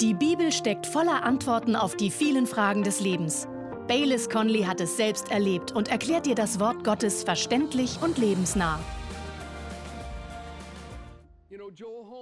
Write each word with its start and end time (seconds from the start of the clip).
Die 0.00 0.12
Bibel 0.12 0.52
steckt 0.52 0.86
voller 0.86 1.24
Antworten 1.24 1.74
auf 1.74 1.96
die 1.96 2.10
vielen 2.10 2.46
Fragen 2.46 2.82
des 2.82 3.00
Lebens. 3.00 3.48
Baylis 3.88 4.28
Conley 4.28 4.64
hat 4.64 4.78
es 4.82 4.98
selbst 4.98 5.30
erlebt 5.30 5.72
und 5.72 5.88
erklärt 5.88 6.26
dir 6.26 6.34
das 6.34 6.60
Wort 6.60 6.84
Gottes 6.84 7.24
verständlich 7.24 7.98
und 8.02 8.18
lebensnah. 8.18 8.78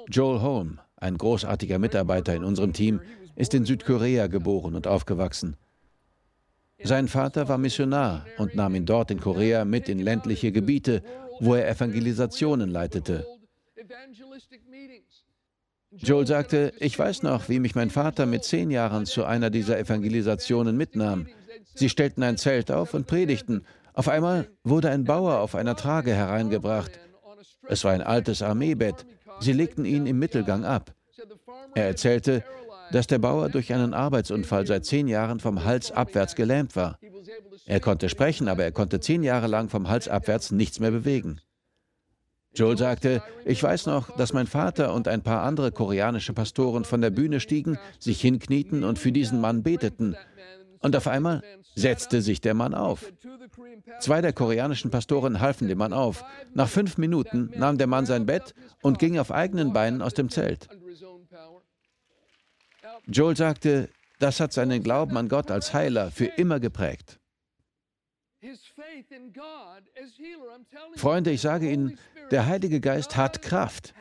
Joel 0.09 0.41
Holm, 0.41 0.81
ein 0.99 1.19
großartiger 1.19 1.81
Mitarbeiter 1.81 2.37
in 2.37 2.45
unserem 2.45 2.73
Team, 2.73 3.01
ist 3.35 3.55
in 3.55 3.65
Südkorea 3.65 4.29
geboren 4.29 4.77
und 4.77 4.87
aufgewachsen. 4.87 5.57
Sein 6.81 7.09
Vater 7.09 7.49
war 7.49 7.59
Missionar 7.59 8.25
und 8.39 8.55
nahm 8.55 8.77
ihn 8.77 8.87
dort 8.87 9.11
in 9.11 9.19
Korea 9.19 9.65
mit 9.65 9.89
in 9.89 9.99
ländliche 9.99 10.53
Gebiete, 10.53 11.03
wo 11.41 11.55
er 11.55 11.69
Evangelisationen 11.69 12.71
leitete. 12.71 13.27
Joel 15.99 16.27
sagte, 16.27 16.73
ich 16.79 16.99
weiß 16.99 17.23
noch, 17.23 17.49
wie 17.49 17.61
mich 17.61 17.75
mein 17.75 17.91
Vater 17.91 18.27
mit 18.27 18.45
zehn 18.45 18.71
Jahren 18.71 19.07
zu 19.07 19.25
einer 19.25 19.51
dieser 19.51 19.79
Evangelisationen 19.79 20.77
mitnahm. 20.77 21.27
Sie 21.75 21.89
stellten 21.89 22.23
ein 22.23 22.37
Zelt 22.37 22.71
auf 22.71 22.95
und 22.95 23.07
predigten. 23.07 23.65
Auf 23.93 24.09
einmal 24.09 24.49
wurde 24.65 24.91
ein 24.91 25.05
Bauer 25.05 25.39
auf 25.39 25.55
einer 25.55 25.77
Trage 25.77 26.15
hereingebracht. 26.15 26.93
Es 27.69 27.85
war 27.85 27.93
ein 27.93 28.03
altes 28.03 28.43
Armeebett. 28.43 29.07
Sie 29.41 29.53
legten 29.53 29.85
ihn 29.85 30.07
im 30.07 30.19
Mittelgang 30.19 30.65
ab. 30.65 30.95
Er 31.75 31.87
erzählte, 31.87 32.45
dass 32.93 33.07
der 33.07 33.19
Bauer 33.19 33.49
durch 33.49 33.73
einen 33.73 33.95
Arbeitsunfall 33.95 34.67
seit 34.67 34.85
zehn 34.85 35.09
Jahren 35.09 35.41
vom 35.41 35.65
Hals 35.65 35.91
abwärts 35.91 36.35
gelähmt 36.35 36.77
war. 36.77 36.99
Er 37.67 37.81
konnte 37.81 38.09
sprechen, 38.09 38.49
aber 38.49 38.65
er 38.65 38.73
konnte 38.73 39.01
zehn 39.01 39.23
Jahre 39.23 39.47
lang 39.47 39.69
vom 39.69 39.89
Hals 39.89 40.09
abwärts 40.09 40.51
nichts 40.51 40.81
mehr 40.81 40.91
bewegen. 40.91 41.41
Joel 42.55 42.79
sagte, 42.79 43.23
ich 43.45 43.63
weiß 43.63 43.87
noch, 43.87 44.17
dass 44.17 44.33
mein 44.33 44.47
Vater 44.47 44.95
und 44.95 45.09
ein 45.09 45.23
paar 45.23 45.43
andere 45.43 45.73
koreanische 45.73 46.33
Pastoren 46.33 46.85
von 46.85 47.01
der 47.01 47.11
Bühne 47.11 47.41
stiegen, 47.41 47.79
sich 47.99 48.21
hinknieten 48.21 48.85
und 48.85 48.99
für 48.99 49.13
diesen 49.13 49.41
Mann 49.41 49.63
beteten. 49.63 50.17
Und 50.81 50.95
auf 50.95 51.09
einmal 51.09 51.43
setzte 51.75 52.23
sich 52.23 52.41
der 52.41 52.55
Mann 52.55 52.75
auf. 52.75 53.13
Zwei 54.01 54.21
der 54.21 54.33
koreanischen 54.33 54.91
Pastoren 54.91 55.41
halfen 55.41 55.67
dem 55.67 55.79
Mann 55.79 55.93
auf. 55.93 56.25
Nach 56.53 56.69
fünf 56.69 56.99
Minuten 56.99 57.51
nahm 57.57 57.79
der 57.79 57.87
Mann 57.87 58.07
sein 58.07 58.27
Bett 58.27 58.55
und 58.83 58.99
ging 58.99 59.19
auf 59.19 59.33
eigenen 59.33 59.73
Beinen 59.73 60.03
aus 60.03 60.15
dem 60.15 60.29
Zelt. 60.29 60.69
Joel 63.07 63.37
sagte, 63.37 63.89
das 64.19 64.41
hat 64.41 64.53
seinen 64.53 64.83
Glauben 64.83 65.17
an 65.17 65.29
Gott 65.29 65.51
als 65.51 65.75
Heiler 65.75 66.11
für 66.11 66.27
immer 66.27 66.61
geprägt. 66.61 67.19
Freunde, 70.97 71.31
ich 71.31 71.41
sage 71.41 71.71
Ihnen, 71.71 71.99
der 72.31 72.47
Heilige 72.47 72.81
Geist 72.81 73.17
hat 73.17 73.43
Kraft. 73.43 73.95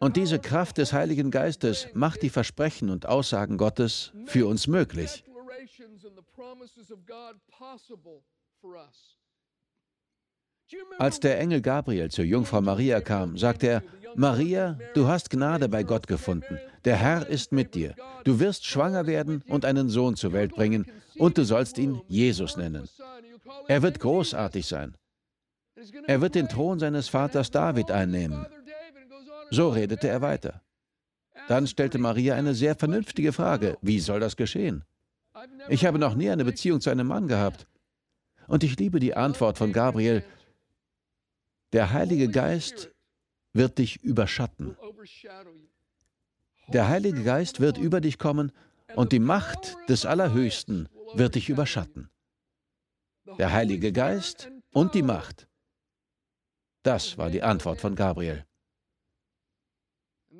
Und 0.00 0.16
diese 0.16 0.38
Kraft 0.38 0.78
des 0.78 0.92
Heiligen 0.92 1.30
Geistes 1.30 1.88
macht 1.94 2.22
die 2.22 2.30
Versprechen 2.30 2.90
und 2.90 3.06
Aussagen 3.06 3.58
Gottes 3.58 4.12
für 4.26 4.46
uns 4.46 4.66
möglich. 4.66 5.24
Als 10.98 11.20
der 11.20 11.38
Engel 11.38 11.60
Gabriel 11.60 12.10
zur 12.10 12.24
Jungfrau 12.24 12.60
Maria 12.60 13.00
kam, 13.00 13.36
sagte 13.36 13.66
er, 13.68 13.82
Maria, 14.14 14.78
du 14.94 15.06
hast 15.06 15.30
Gnade 15.30 15.68
bei 15.68 15.82
Gott 15.82 16.06
gefunden. 16.06 16.58
Der 16.84 16.96
Herr 16.96 17.26
ist 17.28 17.52
mit 17.52 17.74
dir. 17.74 17.94
Du 18.24 18.40
wirst 18.40 18.64
schwanger 18.64 19.06
werden 19.06 19.42
und 19.48 19.64
einen 19.64 19.88
Sohn 19.90 20.16
zur 20.16 20.32
Welt 20.32 20.54
bringen, 20.54 20.86
und 21.18 21.38
du 21.38 21.44
sollst 21.44 21.78
ihn 21.78 22.00
Jesus 22.08 22.56
nennen. 22.56 22.88
Er 23.68 23.82
wird 23.82 24.00
großartig 24.00 24.66
sein. 24.66 24.96
Er 26.06 26.20
wird 26.20 26.34
den 26.34 26.48
Thron 26.48 26.78
seines 26.78 27.08
Vaters 27.08 27.50
David 27.50 27.90
einnehmen. 27.90 28.46
So 29.50 29.68
redete 29.68 30.08
er 30.08 30.22
weiter. 30.22 30.62
Dann 31.48 31.66
stellte 31.66 31.98
Maria 31.98 32.34
eine 32.34 32.54
sehr 32.54 32.74
vernünftige 32.74 33.32
Frage. 33.32 33.76
Wie 33.82 34.00
soll 34.00 34.20
das 34.20 34.36
geschehen? 34.36 34.84
Ich 35.68 35.84
habe 35.84 35.98
noch 35.98 36.14
nie 36.14 36.30
eine 36.30 36.44
Beziehung 36.44 36.80
zu 36.80 36.90
einem 36.90 37.06
Mann 37.06 37.28
gehabt. 37.28 37.66
Und 38.48 38.64
ich 38.64 38.78
liebe 38.78 39.00
die 39.00 39.14
Antwort 39.14 39.58
von 39.58 39.72
Gabriel. 39.72 40.24
Der 41.72 41.92
Heilige 41.92 42.28
Geist 42.28 42.90
wird 43.52 43.78
dich 43.78 44.02
überschatten. 44.02 44.76
Der 46.68 46.88
Heilige 46.88 47.22
Geist 47.22 47.60
wird 47.60 47.78
über 47.78 48.00
dich 48.00 48.18
kommen 48.18 48.52
und 48.94 49.12
die 49.12 49.18
Macht 49.18 49.76
des 49.88 50.06
Allerhöchsten 50.06 50.88
wird 51.14 51.34
dich 51.34 51.48
überschatten. 51.48 52.10
Der 53.38 53.52
Heilige 53.52 53.92
Geist 53.92 54.50
und 54.72 54.94
die 54.94 55.02
Macht. 55.02 55.48
Das 56.82 57.18
war 57.18 57.30
die 57.30 57.42
Antwort 57.42 57.80
von 57.80 57.94
Gabriel. 57.94 58.44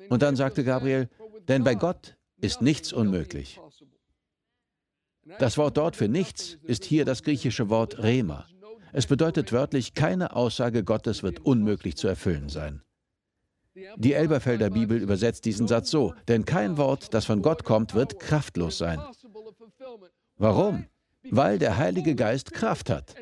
Und 0.09 0.21
dann 0.21 0.35
sagte 0.35 0.63
Gabriel, 0.63 1.09
denn 1.47 1.63
bei 1.63 1.75
Gott 1.75 2.17
ist 2.37 2.61
nichts 2.61 2.93
unmöglich. 2.93 3.59
Das 5.39 5.57
Wort 5.57 5.75
dort 5.75 5.95
für 5.95 6.07
nichts 6.07 6.57
ist 6.63 6.85
hier 6.85 7.03
das 7.03 7.23
griechische 7.23 7.69
Wort 7.69 7.99
Rema. 7.99 8.47
Es 8.97 9.05
bedeutet 9.05 9.53
wörtlich, 9.53 9.93
keine 9.93 10.35
Aussage 10.35 10.83
Gottes 10.83 11.21
wird 11.21 11.45
unmöglich 11.45 11.97
zu 11.97 12.07
erfüllen 12.07 12.49
sein. 12.49 12.81
Die 13.95 14.13
Elberfelder 14.13 14.71
Bibel 14.71 14.97
übersetzt 14.97 15.45
diesen 15.45 15.67
Satz 15.67 15.91
so, 15.91 16.15
denn 16.27 16.45
kein 16.45 16.77
Wort, 16.77 17.13
das 17.13 17.25
von 17.25 17.43
Gott 17.43 17.63
kommt, 17.63 17.93
wird 17.93 18.19
kraftlos 18.19 18.79
sein. 18.79 18.99
Warum? 20.37 20.87
Weil 21.29 21.59
der 21.59 21.77
Heilige 21.77 22.15
Geist 22.15 22.53
Kraft 22.53 22.89
hat. 22.89 23.13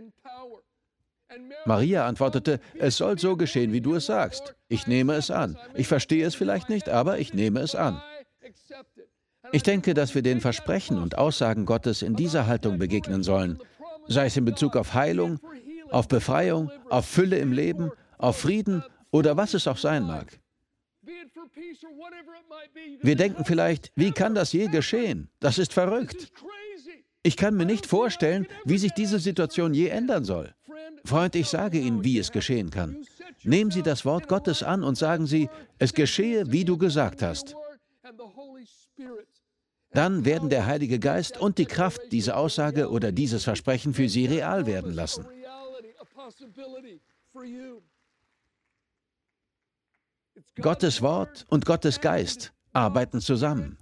Maria 1.65 2.07
antwortete, 2.07 2.61
es 2.79 2.95
soll 2.95 3.19
so 3.19 3.35
geschehen, 3.35 3.73
wie 3.73 3.81
du 3.81 3.95
es 3.95 4.05
sagst. 4.05 4.55
Ich 4.69 4.87
nehme 4.87 5.15
es 5.15 5.29
an. 5.29 5.57
Ich 5.73 5.89
verstehe 5.89 6.25
es 6.25 6.35
vielleicht 6.35 6.69
nicht, 6.69 6.87
aber 6.87 7.19
ich 7.19 7.33
nehme 7.33 7.59
es 7.59 7.75
an. 7.75 8.01
Ich 9.51 9.63
denke, 9.63 9.93
dass 9.93 10.15
wir 10.15 10.21
den 10.21 10.39
Versprechen 10.39 10.99
und 11.01 11.17
Aussagen 11.17 11.65
Gottes 11.65 12.01
in 12.01 12.15
dieser 12.15 12.47
Haltung 12.47 12.79
begegnen 12.79 13.23
sollen, 13.23 13.59
sei 14.07 14.27
es 14.27 14.37
in 14.37 14.45
Bezug 14.45 14.77
auf 14.77 14.93
Heilung, 14.93 15.37
auf 15.95 16.09
Befreiung, 16.09 16.69
auf 16.89 17.05
Fülle 17.05 17.37
im 17.37 17.53
Leben, 17.53 17.89
auf 18.17 18.35
Frieden 18.37 18.83
oder 19.11 19.37
was 19.37 19.53
es 19.53 19.65
auch 19.65 19.77
sein 19.77 20.03
mag. 20.03 20.27
Wir 23.01 23.15
denken 23.15 23.45
vielleicht, 23.45 23.93
wie 23.95 24.11
kann 24.11 24.35
das 24.35 24.51
je 24.51 24.67
geschehen? 24.67 25.29
Das 25.39 25.57
ist 25.57 25.71
verrückt. 25.71 26.33
Ich 27.23 27.37
kann 27.37 27.55
mir 27.55 27.65
nicht 27.65 27.85
vorstellen, 27.85 28.45
wie 28.65 28.77
sich 28.77 28.91
diese 28.91 29.19
Situation 29.19 29.73
je 29.73 29.87
ändern 29.87 30.25
soll. 30.25 30.53
Freund, 31.05 31.33
ich 31.35 31.47
sage 31.47 31.79
Ihnen, 31.79 32.03
wie 32.03 32.19
es 32.19 32.33
geschehen 32.33 32.71
kann. 32.71 32.97
Nehmen 33.43 33.71
Sie 33.71 33.81
das 33.81 34.03
Wort 34.03 34.27
Gottes 34.27 34.63
an 34.63 34.83
und 34.83 34.97
sagen 34.97 35.25
Sie, 35.27 35.49
es 35.79 35.93
geschehe, 35.93 36.51
wie 36.51 36.65
du 36.65 36.77
gesagt 36.77 37.21
hast. 37.21 37.55
Dann 39.91 40.25
werden 40.25 40.49
der 40.49 40.65
Heilige 40.65 40.99
Geist 40.99 41.37
und 41.39 41.57
die 41.57 41.65
Kraft 41.65 42.01
diese 42.11 42.35
Aussage 42.35 42.89
oder 42.89 43.13
dieses 43.13 43.45
Versprechen 43.45 43.93
für 43.93 44.09
Sie 44.09 44.25
real 44.25 44.65
werden 44.65 44.93
lassen. 44.93 45.25
Gottes 50.61 51.01
Wort 51.01 51.45
und 51.49 51.65
Gottes 51.65 52.01
Geist 52.01 52.53
arbeiten 52.73 53.21
zusammen. 53.21 53.77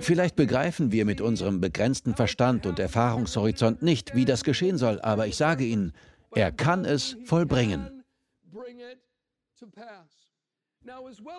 Vielleicht 0.00 0.36
begreifen 0.36 0.90
wir 0.92 1.04
mit 1.04 1.20
unserem 1.20 1.60
begrenzten 1.60 2.14
Verstand 2.14 2.66
und 2.66 2.78
Erfahrungshorizont 2.78 3.82
nicht, 3.82 4.14
wie 4.14 4.24
das 4.24 4.42
geschehen 4.42 4.76
soll, 4.76 5.00
aber 5.00 5.26
ich 5.26 5.36
sage 5.36 5.64
Ihnen, 5.64 5.92
er 6.32 6.50
kann 6.50 6.84
es 6.84 7.16
vollbringen. 7.24 8.04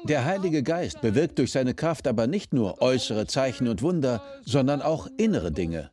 Der 0.06 0.26
Heilige 0.26 0.64
Geist 0.64 1.02
bewirkt 1.02 1.40
durch 1.40 1.52
seine 1.52 1.74
Kraft 1.74 2.08
aber 2.08 2.28
nicht 2.28 2.54
nur 2.54 2.82
äußere 2.82 3.26
Zeichen 3.26 3.68
und 3.68 3.82
Wunder, 3.82 4.22
sondern 4.46 4.82
auch 4.82 5.08
innere 5.18 5.52
Dinge. 5.52 5.92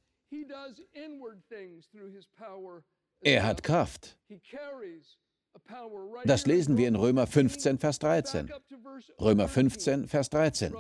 Er 3.21 3.45
hat 3.45 3.63
Kraft. 3.63 4.19
Das 6.25 6.47
lesen 6.47 6.77
wir 6.77 6.89
in 6.89 6.97
Römer 6.97 7.27
15, 7.27 7.79
Vers 7.79 7.99
13. 7.99 8.53
Römer 9.21 9.49
15, 9.49 10.09
Vers 10.09 10.31
13. 10.31 10.75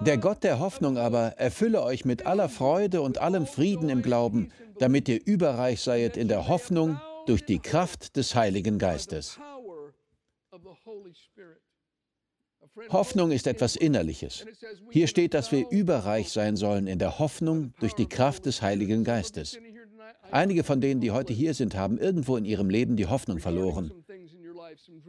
Der 0.00 0.18
Gott 0.18 0.44
der 0.44 0.58
Hoffnung 0.58 0.98
aber 0.98 1.38
erfülle 1.38 1.82
euch 1.82 2.04
mit 2.04 2.26
aller 2.26 2.48
Freude 2.48 3.02
und 3.02 3.18
allem 3.18 3.46
Frieden 3.46 3.88
im 3.88 4.02
Glauben, 4.02 4.52
damit 4.78 5.08
ihr 5.08 5.24
überreich 5.24 5.80
seid 5.80 6.16
in 6.16 6.28
der 6.28 6.48
Hoffnung 6.48 7.00
durch 7.26 7.44
die 7.44 7.58
Kraft 7.58 8.16
des 8.16 8.34
Heiligen 8.34 8.78
Geistes. 8.78 9.38
Hoffnung 12.90 13.30
ist 13.30 13.46
etwas 13.46 13.76
Innerliches. 13.76 14.44
Hier 14.90 15.06
steht, 15.06 15.34
dass 15.34 15.52
wir 15.52 15.68
überreich 15.70 16.30
sein 16.30 16.56
sollen 16.56 16.86
in 16.86 16.98
der 16.98 17.18
Hoffnung 17.18 17.74
durch 17.80 17.94
die 17.94 18.06
Kraft 18.06 18.46
des 18.46 18.62
Heiligen 18.62 19.04
Geistes. 19.04 19.58
Einige 20.30 20.64
von 20.64 20.80
denen, 20.80 21.00
die 21.00 21.10
heute 21.10 21.32
hier 21.32 21.54
sind, 21.54 21.74
haben 21.74 21.98
irgendwo 21.98 22.36
in 22.36 22.44
ihrem 22.44 22.70
Leben 22.70 22.96
die 22.96 23.06
Hoffnung 23.06 23.38
verloren. 23.38 23.92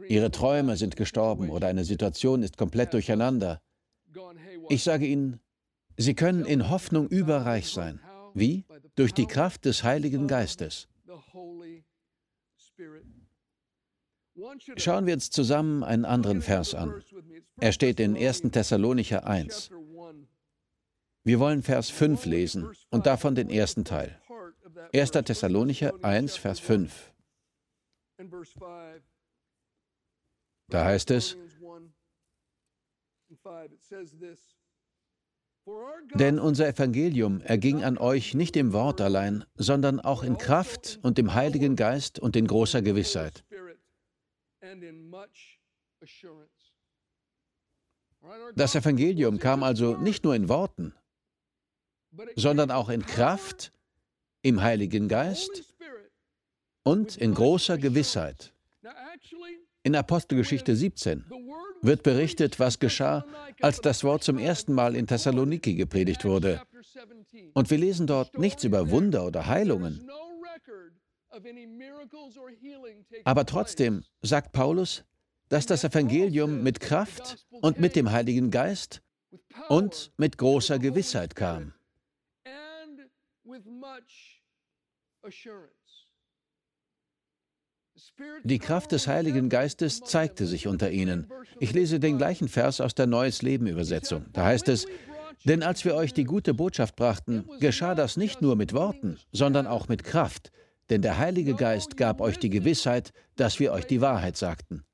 Ihre 0.08 0.30
Träume 0.30 0.76
sind 0.76 0.96
gestorben 0.96 1.50
oder 1.50 1.68
eine 1.68 1.84
Situation 1.84 2.42
ist 2.42 2.56
komplett 2.56 2.92
durcheinander. 2.94 3.60
Ich 4.68 4.82
sage 4.82 5.06
Ihnen, 5.06 5.40
Sie 5.96 6.14
können 6.14 6.44
in 6.44 6.70
Hoffnung 6.70 7.06
überreich 7.08 7.68
sein. 7.68 8.00
Wie? 8.34 8.64
Durch 8.96 9.12
die 9.12 9.26
Kraft 9.26 9.64
des 9.64 9.84
Heiligen 9.84 10.26
Geistes. 10.26 10.88
Schauen 14.76 15.06
wir 15.06 15.14
uns 15.14 15.30
zusammen 15.30 15.84
einen 15.84 16.04
anderen 16.04 16.42
Vers 16.42 16.74
an. 16.74 17.02
Er 17.60 17.72
steht 17.72 18.00
in 18.00 18.16
1. 18.16 18.42
Thessalonicher 18.52 19.26
1. 19.26 19.70
Wir 21.24 21.38
wollen 21.38 21.62
Vers 21.62 21.90
5 21.90 22.26
lesen 22.26 22.68
und 22.90 23.06
davon 23.06 23.34
den 23.34 23.48
ersten 23.48 23.84
Teil. 23.84 24.20
1. 24.92 25.10
Thessalonicher 25.12 25.92
1, 26.02 26.36
Vers 26.36 26.58
5. 26.60 27.12
Da 30.68 30.84
heißt 30.84 31.10
es, 31.10 31.36
denn 36.14 36.38
unser 36.38 36.66
Evangelium 36.66 37.40
erging 37.40 37.84
an 37.84 37.98
euch 37.98 38.34
nicht 38.34 38.56
im 38.56 38.72
Wort 38.72 39.00
allein, 39.00 39.44
sondern 39.54 40.00
auch 40.00 40.22
in 40.24 40.36
Kraft 40.36 40.98
und 41.02 41.18
im 41.18 41.34
Heiligen 41.34 41.76
Geist 41.76 42.18
und 42.18 42.34
in 42.34 42.46
großer 42.46 42.82
Gewissheit. 42.82 43.44
Das 48.54 48.74
Evangelium 48.74 49.38
kam 49.38 49.62
also 49.62 49.96
nicht 49.96 50.24
nur 50.24 50.34
in 50.34 50.48
Worten, 50.48 50.94
sondern 52.36 52.70
auch 52.70 52.88
in 52.88 53.04
Kraft, 53.04 53.72
im 54.42 54.62
Heiligen 54.62 55.08
Geist 55.08 55.74
und 56.82 57.16
in 57.16 57.34
großer 57.34 57.78
Gewissheit. 57.78 58.52
In 59.82 59.96
Apostelgeschichte 59.96 60.76
17 60.76 61.24
wird 61.80 62.02
berichtet, 62.02 62.60
was 62.60 62.78
geschah, 62.78 63.24
als 63.60 63.80
das 63.80 64.04
Wort 64.04 64.22
zum 64.22 64.38
ersten 64.38 64.72
Mal 64.72 64.94
in 64.94 65.06
Thessaloniki 65.06 65.74
gepredigt 65.74 66.24
wurde. 66.24 66.62
Und 67.54 67.70
wir 67.70 67.78
lesen 67.78 68.06
dort 68.06 68.38
nichts 68.38 68.62
über 68.64 68.90
Wunder 68.90 69.26
oder 69.26 69.46
Heilungen. 69.46 70.08
Aber 73.24 73.46
trotzdem 73.46 74.04
sagt 74.20 74.52
Paulus, 74.52 75.04
dass 75.52 75.66
das 75.66 75.84
Evangelium 75.84 76.62
mit 76.62 76.80
Kraft 76.80 77.46
und 77.50 77.78
mit 77.78 77.94
dem 77.94 78.10
Heiligen 78.10 78.50
Geist 78.50 79.02
und 79.68 80.10
mit 80.16 80.38
großer 80.38 80.78
Gewissheit 80.78 81.36
kam. 81.36 81.74
Die 88.44 88.58
Kraft 88.58 88.92
des 88.92 89.06
Heiligen 89.06 89.50
Geistes 89.50 90.00
zeigte 90.00 90.46
sich 90.46 90.66
unter 90.68 90.90
ihnen. 90.90 91.30
Ich 91.60 91.74
lese 91.74 92.00
den 92.00 92.16
gleichen 92.16 92.48
Vers 92.48 92.80
aus 92.80 92.94
der 92.94 93.06
Neues 93.06 93.42
Leben 93.42 93.66
Übersetzung. 93.66 94.24
Da 94.32 94.46
heißt 94.46 94.70
es, 94.70 94.86
denn 95.44 95.62
als 95.62 95.84
wir 95.84 95.96
euch 95.96 96.14
die 96.14 96.24
gute 96.24 96.54
Botschaft 96.54 96.96
brachten, 96.96 97.46
geschah 97.60 97.94
das 97.94 98.16
nicht 98.16 98.40
nur 98.40 98.56
mit 98.56 98.72
Worten, 98.72 99.18
sondern 99.32 99.66
auch 99.66 99.88
mit 99.88 100.02
Kraft, 100.02 100.50
denn 100.88 101.02
der 101.02 101.18
Heilige 101.18 101.54
Geist 101.54 101.98
gab 101.98 102.22
euch 102.22 102.38
die 102.38 102.50
Gewissheit, 102.50 103.12
dass 103.36 103.60
wir 103.60 103.72
euch 103.72 103.86
die 103.86 104.00
Wahrheit 104.00 104.38
sagten. 104.38 104.86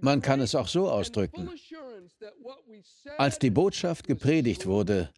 Man 0.00 0.22
kann 0.22 0.40
es 0.40 0.54
auch 0.54 0.68
so 0.68 0.88
ausdrücken. 0.88 1.50
Als 3.18 3.38
die 3.38 3.50
Botschaft 3.50 4.06
gepredigt 4.06 4.66
wurde, 4.66 5.12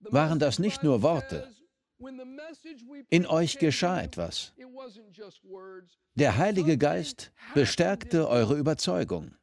waren 0.00 0.38
das 0.38 0.58
nicht 0.58 0.82
nur 0.82 1.02
Worte. 1.02 1.52
In 3.10 3.26
euch 3.26 3.58
geschah 3.58 4.00
etwas. 4.00 4.52
Der 6.14 6.36
Heilige 6.36 6.78
Geist 6.78 7.32
bestärkte 7.54 8.28
eure 8.28 8.56
Überzeugung. 8.56 9.34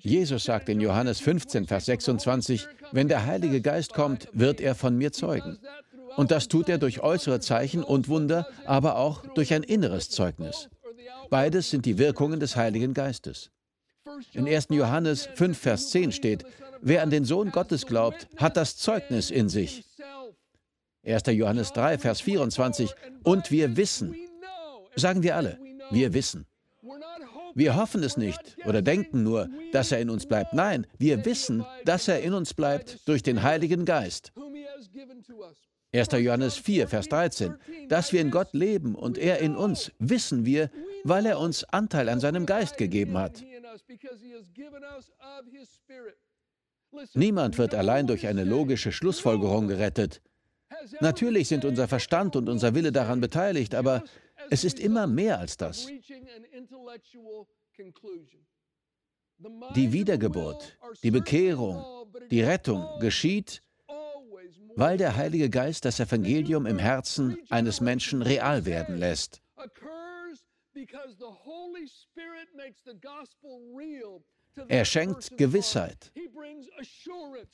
Jesus 0.00 0.44
sagt 0.44 0.68
in 0.68 0.80
Johannes 0.80 1.20
15, 1.20 1.66
Vers 1.66 1.86
26, 1.86 2.66
wenn 2.92 3.08
der 3.08 3.26
Heilige 3.26 3.60
Geist 3.60 3.92
kommt, 3.92 4.28
wird 4.32 4.60
er 4.60 4.74
von 4.74 4.96
mir 4.96 5.12
zeugen. 5.12 5.58
Und 6.16 6.30
das 6.30 6.48
tut 6.48 6.68
er 6.68 6.78
durch 6.78 7.00
äußere 7.00 7.40
Zeichen 7.40 7.82
und 7.82 8.08
Wunder, 8.08 8.48
aber 8.64 8.96
auch 8.96 9.26
durch 9.34 9.52
ein 9.52 9.62
inneres 9.62 10.08
Zeugnis. 10.08 10.68
Beides 11.28 11.70
sind 11.70 11.84
die 11.84 11.98
Wirkungen 11.98 12.40
des 12.40 12.56
Heiligen 12.56 12.94
Geistes. 12.94 13.50
In 14.32 14.48
1. 14.48 14.68
Johannes 14.70 15.28
5, 15.34 15.58
Vers 15.58 15.90
10 15.90 16.12
steht, 16.12 16.44
wer 16.80 17.02
an 17.02 17.10
den 17.10 17.24
Sohn 17.24 17.50
Gottes 17.50 17.86
glaubt, 17.86 18.28
hat 18.36 18.56
das 18.56 18.76
Zeugnis 18.76 19.30
in 19.30 19.48
sich. 19.48 19.84
1. 21.04 21.22
Johannes 21.26 21.72
3, 21.72 21.98
Vers 21.98 22.20
24, 22.20 22.94
und 23.24 23.50
wir 23.50 23.76
wissen, 23.76 24.16
sagen 24.94 25.22
wir 25.22 25.36
alle, 25.36 25.58
wir 25.90 26.14
wissen. 26.14 26.46
Wir 27.56 27.74
hoffen 27.74 28.02
es 28.02 28.18
nicht 28.18 28.58
oder 28.66 28.82
denken 28.82 29.22
nur, 29.22 29.48
dass 29.72 29.90
er 29.90 29.98
in 29.98 30.10
uns 30.10 30.26
bleibt. 30.26 30.52
Nein, 30.52 30.86
wir 30.98 31.24
wissen, 31.24 31.64
dass 31.86 32.06
er 32.06 32.20
in 32.20 32.34
uns 32.34 32.52
bleibt 32.52 33.08
durch 33.08 33.22
den 33.22 33.42
Heiligen 33.42 33.86
Geist. 33.86 34.30
1. 35.94 36.08
Johannes 36.12 36.58
4, 36.58 36.86
Vers 36.86 37.08
13. 37.08 37.54
Dass 37.88 38.12
wir 38.12 38.20
in 38.20 38.30
Gott 38.30 38.52
leben 38.52 38.94
und 38.94 39.16
er 39.16 39.38
in 39.38 39.56
uns, 39.56 39.90
wissen 39.98 40.44
wir, 40.44 40.70
weil 41.02 41.24
er 41.24 41.40
uns 41.40 41.64
Anteil 41.64 42.10
an 42.10 42.20
seinem 42.20 42.44
Geist 42.44 42.76
gegeben 42.76 43.16
hat. 43.16 43.42
Niemand 47.14 47.56
wird 47.56 47.74
allein 47.74 48.06
durch 48.06 48.26
eine 48.26 48.44
logische 48.44 48.92
Schlussfolgerung 48.92 49.66
gerettet. 49.66 50.20
Natürlich 51.00 51.48
sind 51.48 51.64
unser 51.64 51.88
Verstand 51.88 52.36
und 52.36 52.50
unser 52.50 52.74
Wille 52.74 52.92
daran 52.92 53.22
beteiligt, 53.22 53.74
aber 53.74 54.04
es 54.50 54.64
ist 54.64 54.78
immer 54.78 55.06
mehr 55.06 55.38
als 55.38 55.56
das. 55.56 55.86
Die 59.74 59.92
Wiedergeburt, 59.92 60.78
die 61.02 61.10
Bekehrung, 61.10 61.84
die 62.30 62.42
Rettung 62.42 62.86
geschieht, 63.00 63.62
weil 64.76 64.96
der 64.96 65.16
Heilige 65.16 65.50
Geist 65.50 65.84
das 65.84 66.00
Evangelium 66.00 66.66
im 66.66 66.78
Herzen 66.78 67.38
eines 67.50 67.80
Menschen 67.80 68.22
real 68.22 68.64
werden 68.64 68.96
lässt. 68.96 69.42
Er 74.68 74.84
schenkt 74.84 75.36
Gewissheit. 75.36 76.12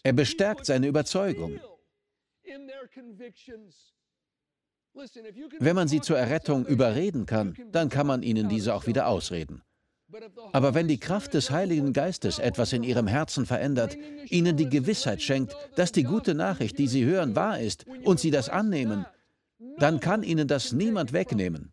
Er 0.03 0.13
bestärkt 0.13 0.67
seine 0.67 0.87
Überzeugung. 0.89 1.61
Wenn 5.59 5.77
man 5.77 5.89
sie 5.89 6.01
zur 6.01 6.19
Errettung 6.19 6.67
überreden 6.67 7.27
kann, 7.27 7.55
dann 7.71 7.89
kann 7.89 8.07
man 8.07 8.23
ihnen 8.23 8.49
diese 8.49 8.75
auch 8.75 8.87
wieder 8.87 9.07
ausreden. 9.07 9.63
Aber 10.53 10.75
wenn 10.75 10.89
die 10.89 11.01
Kraft 11.01 11.33
des 11.33 11.51
Heiligen 11.51 11.95
Geistes 11.95 12.39
etwas 12.39 12.73
in 12.75 12.83
ihrem 12.83 13.07
Herzen 13.07 13.47
verändert, 13.47 13.97
ihnen 14.29 14.57
die 14.57 14.69
Gewissheit 14.69 15.23
schenkt, 15.23 15.57
dass 15.77 15.93
die 15.93 16.03
gute 16.03 16.35
Nachricht, 16.35 16.79
die 16.79 16.89
sie 16.89 17.05
hören, 17.05 17.35
wahr 17.35 17.59
ist 17.61 17.87
und 18.05 18.21
sie 18.21 18.31
das 18.31 18.51
annehmen, 18.51 19.07
dann 19.79 20.01
kann 20.01 20.23
ihnen 20.23 20.49
das 20.49 20.73
niemand 20.73 21.15
wegnehmen. 21.15 21.73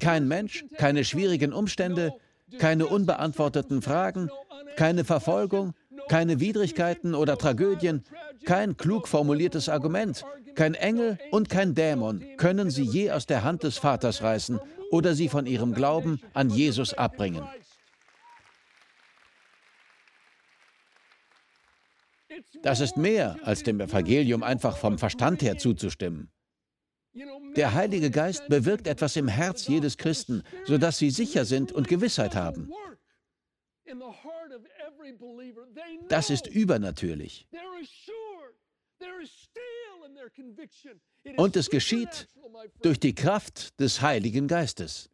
Kein 0.00 0.26
Mensch, 0.26 0.64
keine 0.76 1.04
schwierigen 1.04 1.52
Umstände, 1.52 2.12
keine 2.58 2.86
unbeantworteten 2.86 3.82
Fragen, 3.82 4.30
keine 4.76 5.04
Verfolgung, 5.04 5.72
keine 6.08 6.40
Widrigkeiten 6.40 7.14
oder 7.14 7.36
Tragödien, 7.36 8.04
kein 8.44 8.76
klug 8.76 9.08
formuliertes 9.08 9.68
Argument, 9.68 10.24
kein 10.54 10.74
Engel 10.74 11.18
und 11.30 11.48
kein 11.48 11.74
Dämon 11.74 12.24
können 12.36 12.70
sie 12.70 12.84
je 12.84 13.10
aus 13.10 13.26
der 13.26 13.44
Hand 13.44 13.62
des 13.62 13.78
Vaters 13.78 14.22
reißen 14.22 14.60
oder 14.90 15.14
sie 15.14 15.28
von 15.28 15.46
ihrem 15.46 15.74
Glauben 15.74 16.20
an 16.32 16.50
Jesus 16.50 16.94
abbringen. 16.94 17.44
Das 22.62 22.80
ist 22.80 22.96
mehr, 22.96 23.36
als 23.42 23.62
dem 23.62 23.80
Evangelium 23.80 24.42
einfach 24.42 24.76
vom 24.76 24.98
Verstand 24.98 25.42
her 25.42 25.58
zuzustimmen. 25.58 26.30
Der 27.56 27.72
Heilige 27.72 28.10
Geist 28.10 28.48
bewirkt 28.48 28.86
etwas 28.86 29.16
im 29.16 29.28
Herz 29.28 29.66
jedes 29.66 29.96
Christen, 29.96 30.42
sodass 30.66 30.98
sie 30.98 31.10
sicher 31.10 31.44
sind 31.44 31.72
und 31.72 31.88
Gewissheit 31.88 32.34
haben. 32.34 32.70
Das 36.08 36.30
ist 36.30 36.46
übernatürlich. 36.46 37.48
Und 41.36 41.56
es 41.56 41.70
geschieht 41.70 42.28
durch 42.82 42.98
die 42.98 43.14
Kraft 43.14 43.78
des 43.80 44.00
Heiligen 44.00 44.48
Geistes. 44.48 45.10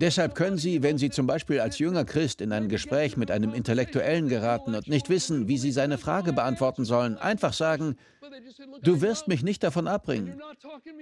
Deshalb 0.00 0.34
können 0.34 0.56
Sie, 0.56 0.82
wenn 0.82 0.98
Sie 0.98 1.10
zum 1.10 1.26
Beispiel 1.26 1.60
als 1.60 1.78
junger 1.78 2.04
Christ 2.04 2.40
in 2.40 2.52
ein 2.52 2.68
Gespräch 2.68 3.16
mit 3.16 3.30
einem 3.30 3.52
Intellektuellen 3.52 4.28
geraten 4.28 4.74
und 4.74 4.88
nicht 4.88 5.10
wissen, 5.10 5.46
wie 5.46 5.58
Sie 5.58 5.72
seine 5.72 5.98
Frage 5.98 6.32
beantworten 6.32 6.84
sollen, 6.84 7.18
einfach 7.18 7.52
sagen, 7.52 7.96
du 8.82 9.00
wirst 9.02 9.28
mich 9.28 9.42
nicht 9.42 9.62
davon 9.62 9.88
abbringen. 9.88 10.40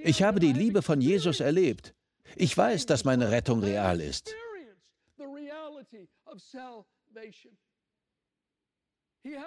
Ich 0.03 0.23
habe 0.23 0.41
die 0.41 0.53
Liebe 0.53 0.83
von 0.83 1.01
Jesus 1.01 1.41
erlebt. 1.41 1.95
Ich 2.37 2.57
weiß, 2.57 2.87
dass 2.87 3.05
meine 3.05 3.31
Rettung 3.31 3.61
real 3.61 4.01
ist. 4.01 4.35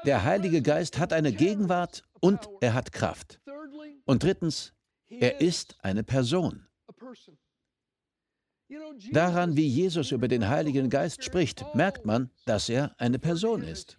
Der 0.06 0.24
Heilige 0.24 0.62
Geist 0.62 1.00
hat 1.00 1.14
eine 1.14 1.32
Gegenwart 1.32 2.04
und 2.20 2.48
er 2.62 2.74
hat 2.74 2.92
Kraft. 2.92 3.40
Und 4.06 4.24
drittens, 4.24 4.74
er 5.08 5.42
ist 5.42 5.78
eine 5.82 6.04
Person. 6.04 6.68
Daran, 9.12 9.56
wie 9.56 9.68
Jesus 9.68 10.12
über 10.12 10.28
den 10.28 10.48
Heiligen 10.48 10.90
Geist 10.90 11.24
spricht, 11.24 11.64
merkt 11.76 12.06
man, 12.06 12.32
dass 12.46 12.70
er 12.70 12.96
eine 13.00 13.20
Person 13.20 13.64
ist. 13.64 13.98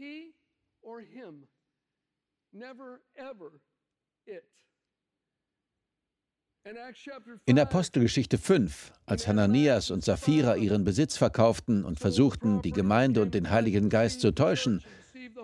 In 7.45 7.59
Apostelgeschichte 7.59 8.39
5, 8.39 8.93
als 9.05 9.29
Hananias 9.29 9.91
und 9.91 10.03
Sapphira 10.03 10.57
ihren 10.57 10.85
Besitz 10.85 11.17
verkauften 11.17 11.85
und 11.85 11.99
versuchten, 11.99 12.63
die 12.63 12.73
Gemeinde 12.73 13.21
und 13.21 13.35
den 13.35 13.51
Heiligen 13.51 13.91
Geist 13.91 14.21
zu 14.21 14.33
täuschen, 14.35 14.83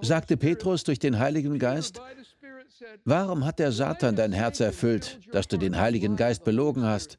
sagte 0.00 0.38
Petrus 0.38 0.84
durch 0.84 0.98
den 0.98 1.18
Heiligen 1.18 1.58
Geist, 1.58 2.00
Warum 3.04 3.44
hat 3.44 3.58
der 3.58 3.72
Satan 3.72 4.16
dein 4.16 4.32
Herz 4.32 4.60
erfüllt, 4.60 5.20
dass 5.32 5.48
du 5.48 5.58
den 5.58 5.78
Heiligen 5.78 6.16
Geist 6.16 6.44
belogen 6.44 6.84
hast? 6.84 7.18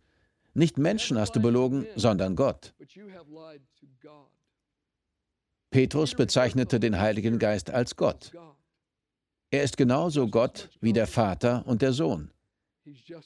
Nicht 0.55 0.79
Menschen 0.79 1.19
hast 1.19 1.35
du 1.35 1.41
belogen, 1.41 1.85
sondern 1.95 2.35
Gott. 2.35 2.73
Petrus 5.69 6.15
bezeichnete 6.15 6.79
den 6.79 6.99
Heiligen 6.99 7.37
Geist 7.37 7.69
als 7.69 7.95
Gott. 7.95 8.31
Er 9.51 9.63
ist 9.63 9.77
genauso 9.77 10.27
Gott 10.27 10.69
wie 10.81 10.93
der 10.93 11.07
Vater 11.07 11.63
und 11.67 11.81
der 11.81 11.93
Sohn. 11.93 12.31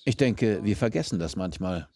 Ich 0.03 0.17
denke, 0.17 0.63
wir 0.63 0.75
vergessen 0.75 1.19
das 1.19 1.35
manchmal. 1.35 1.87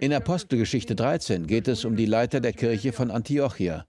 In 0.00 0.12
Apostelgeschichte 0.12 0.94
13 0.94 1.46
geht 1.46 1.66
es 1.66 1.86
um 1.86 1.96
die 1.96 2.04
Leiter 2.04 2.40
der 2.40 2.52
Kirche 2.52 2.92
von 2.92 3.10
Antiochia. 3.10 3.86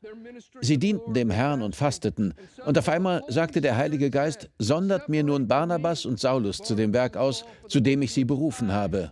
Sie 0.62 0.77
dienten 0.77 1.13
dem 1.13 1.30
Herrn 1.30 1.62
und 1.62 1.75
fasteten. 1.75 2.34
Und 2.66 2.77
auf 2.77 2.88
einmal 2.88 3.22
sagte 3.27 3.60
der 3.60 3.75
Heilige 3.75 4.10
Geist, 4.10 4.50
sondert 4.58 5.10
mir 5.10 5.24
nun 5.24 5.50
Barnabas 5.50 6.06
und 6.06 6.22
Saulus 6.22 6.60
zu 6.60 6.74
dem 6.75 6.94
Werk 6.94 7.18
aus, 7.18 7.44
zu 7.68 7.82
dem 7.82 8.01
ich 8.01 8.13
sie 8.13 8.24
berufen 8.24 8.72
habe. 8.72 9.12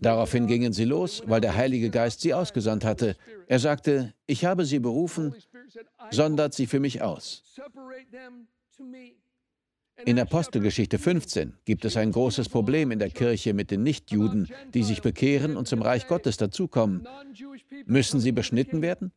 Daraufhin 0.00 0.46
gingen 0.46 0.72
sie 0.72 0.84
los, 0.84 1.22
weil 1.26 1.40
der 1.40 1.54
Heilige 1.54 1.90
Geist 1.90 2.20
sie 2.20 2.34
ausgesandt 2.34 2.84
hatte. 2.84 3.16
Er 3.46 3.58
sagte, 3.58 4.14
ich 4.26 4.44
habe 4.44 4.64
sie 4.64 4.78
berufen, 4.78 5.34
sondert 6.10 6.54
sie 6.54 6.66
für 6.66 6.80
mich 6.80 7.02
aus. 7.02 7.42
In 10.04 10.18
Apostelgeschichte 10.18 10.98
15 10.98 11.54
gibt 11.64 11.84
es 11.84 11.96
ein 11.96 12.10
großes 12.10 12.48
Problem 12.48 12.90
in 12.90 12.98
der 12.98 13.10
Kirche 13.10 13.54
mit 13.54 13.70
den 13.70 13.82
Nichtjuden, 13.82 14.48
die 14.72 14.82
sich 14.82 15.02
bekehren 15.02 15.56
und 15.56 15.68
zum 15.68 15.82
Reich 15.82 16.08
Gottes 16.08 16.36
dazukommen. 16.36 17.06
Müssen 17.86 18.20
sie 18.20 18.32
beschnitten 18.32 18.82
werden? 18.82 19.12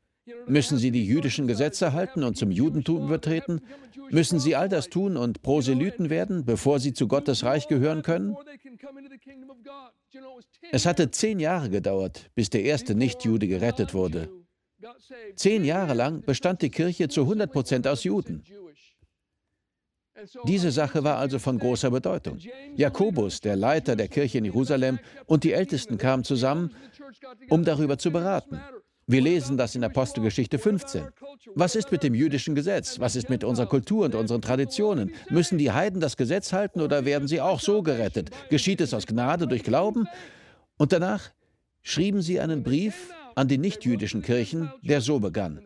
Müssen 0.46 0.77
sie 0.77 0.91
die 0.91 1.05
jüdischen 1.05 1.48
Gesetze 1.48 1.93
halten 1.93 2.24
und 2.24 2.38
zum 2.38 2.51
Judentum 2.51 3.05
übertreten? 3.05 3.62
Müssen 4.10 4.39
sie 4.39 4.55
all 4.55 4.69
das 4.69 4.89
tun 4.89 5.17
und 5.17 5.41
Proselyten 5.41 6.10
werden, 6.10 6.46
bevor 6.46 6.79
sie 6.79 6.93
zu 6.93 7.07
Gottes 7.07 7.43
Reich 7.43 7.67
gehören 7.67 8.01
können? 8.01 8.36
Es 10.72 10.86
hatte 10.86 11.12
zehn 11.12 11.39
Jahre 11.39 11.69
gedauert, 11.69 12.29
bis 12.36 12.50
der 12.50 12.63
erste 12.63 12.96
Nichtjude 12.96 13.48
gerettet 13.48 13.93
wurde. 13.93 14.29
Zehn 15.36 15.63
Jahre 15.63 15.93
lang 15.93 16.22
bestand 16.22 16.62
die 16.62 16.69
Kirche 16.69 17.07
zu 17.10 17.22
100 17.22 17.51
Prozent 17.51 17.88
aus 17.88 18.03
Juden. 18.03 18.43
Diese 20.46 20.72
Sache 20.72 21.03
war 21.03 21.17
also 21.17 21.38
von 21.38 21.60
großer 21.60 21.91
Bedeutung. 21.91 22.39
Jakobus, 22.75 23.39
der 23.41 23.55
Leiter 23.55 23.96
der 23.96 24.07
Kirche 24.07 24.39
in 24.39 24.46
Jerusalem, 24.46 25.00
und 25.25 25.43
die 25.43 25.53
Ältesten 25.53 25.98
kamen 25.98 26.24
zusammen, 26.24 26.75
um 27.50 27.63
darüber 27.63 27.98
zu 27.98 28.12
beraten. 28.12 28.60
Wir 29.09 29.21
lesen 29.21 29.55
das 29.55 29.73
in 29.73 29.85
Apostelgeschichte 29.85 30.59
15. 30.59 31.07
Was 31.55 31.75
ist 31.75 31.93
mit 31.93 32.03
dem 32.03 32.13
jüdischen 32.13 32.55
Gesetz? 32.55 32.99
Was 32.99 33.15
ist 33.15 33.29
mit 33.29 33.45
unserer 33.45 33.65
Kultur 33.65 34.03
und 34.03 34.15
unseren 34.15 34.41
Traditionen? 34.41 35.13
Müssen 35.29 35.57
die 35.57 35.71
Heiden 35.71 36.01
das 36.01 36.17
Gesetz 36.17 36.51
halten 36.51 36.81
oder 36.81 37.05
werden 37.05 37.29
sie 37.29 37.39
auch 37.39 37.61
so 37.61 37.81
gerettet? 37.81 38.31
Geschieht 38.49 38.81
es 38.81 38.93
aus 38.93 39.07
Gnade 39.07 39.47
durch 39.47 39.63
Glauben? 39.63 40.07
Und 40.77 40.91
danach 40.91 41.31
schrieben 41.83 42.21
sie 42.21 42.41
einen 42.41 42.63
Brief 42.63 43.13
an 43.35 43.47
die 43.47 43.57
nichtjüdischen 43.57 44.23
Kirchen, 44.23 44.73
der 44.81 44.99
so 44.99 45.19
begann. 45.21 45.65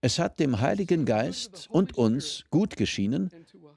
Es 0.00 0.20
hat 0.20 0.38
dem 0.38 0.60
Heiligen 0.60 1.04
Geist 1.04 1.68
und 1.70 1.98
uns 1.98 2.44
gut 2.50 2.76
geschienen, 2.76 3.30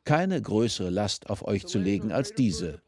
keine 0.04 0.40
größere 0.40 0.92
Last 0.92 1.32
auf 1.32 1.48
euch 1.48 1.66
zu 1.66 1.80
legen 1.80 2.12
als 2.12 2.34
diese. 2.34 2.82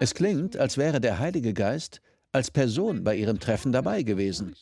Es 0.00 0.14
klingt, 0.14 0.56
als 0.56 0.76
wäre 0.78 1.00
der 1.00 1.18
Heilige 1.18 1.54
Geist 1.54 2.00
als 2.32 2.50
Person 2.50 3.04
bei 3.04 3.16
ihrem 3.16 3.38
Treffen 3.38 3.72
dabei 3.72 4.02
gewesen, 4.02 4.54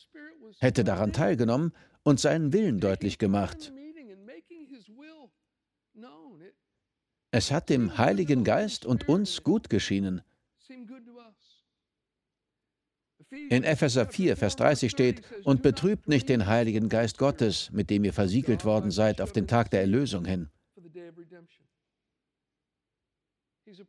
hätte 0.59 0.83
daran 0.83 1.13
teilgenommen 1.13 1.73
und 2.03 2.19
seinen 2.19 2.53
Willen 2.53 2.79
deutlich 2.79 3.17
gemacht. 3.17 3.73
Es 7.31 7.51
hat 7.51 7.69
dem 7.69 7.97
Heiligen 7.97 8.43
Geist 8.43 8.85
und 8.85 9.09
uns 9.09 9.43
gut 9.43 9.69
geschienen, 9.69 10.21
in 13.49 13.63
Epheser 13.63 14.05
4, 14.05 14.37
Vers 14.37 14.55
30 14.57 14.91
steht, 14.91 15.21
und 15.43 15.63
betrübt 15.63 16.07
nicht 16.07 16.29
den 16.29 16.45
Heiligen 16.45 16.89
Geist 16.89 17.17
Gottes, 17.17 17.71
mit 17.71 17.89
dem 17.89 18.03
ihr 18.03 18.13
versiegelt 18.13 18.63
worden 18.63 18.91
seid 18.91 19.21
auf 19.21 19.31
den 19.31 19.47
Tag 19.47 19.71
der 19.71 19.81
Erlösung 19.81 20.25
hin. 20.25 20.49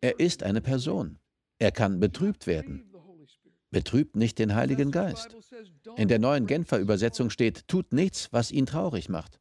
Er 0.01 0.21
ist 0.21 0.43
eine 0.43 0.61
Person. 0.61 1.19
Er 1.59 1.73
kann 1.73 2.01
betrübt 2.01 2.47
werden. 2.47 2.91
Betrübt 3.71 4.17
nicht 4.17 4.39
den 4.39 4.55
Heiligen 4.55 4.91
Geist. 4.91 5.37
In 5.97 6.09
der 6.09 6.19
neuen 6.19 6.47
Genfer 6.47 6.79
Übersetzung 6.79 7.31
steht, 7.31 7.67
tut 7.67 7.93
nichts, 7.93 8.33
was 8.33 8.53
ihn 8.53 8.67
traurig 8.67 9.09
macht. 9.09 9.41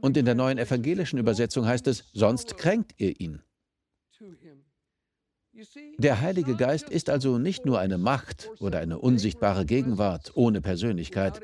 Und 0.00 0.16
in 0.16 0.24
der 0.24 0.34
neuen 0.34 0.58
evangelischen 0.58 1.18
Übersetzung 1.18 1.66
heißt 1.66 1.86
es, 1.88 2.04
sonst 2.12 2.56
kränkt 2.56 2.94
ihr 2.98 3.20
ihn. 3.20 3.42
Der 5.98 6.20
Heilige 6.20 6.54
Geist 6.56 6.90
ist 6.90 7.08
also 7.08 7.38
nicht 7.38 7.64
nur 7.64 7.78
eine 7.80 7.98
Macht 7.98 8.50
oder 8.60 8.78
eine 8.78 8.98
unsichtbare 8.98 9.64
Gegenwart 9.64 10.32
ohne 10.34 10.60
Persönlichkeit. 10.60 11.40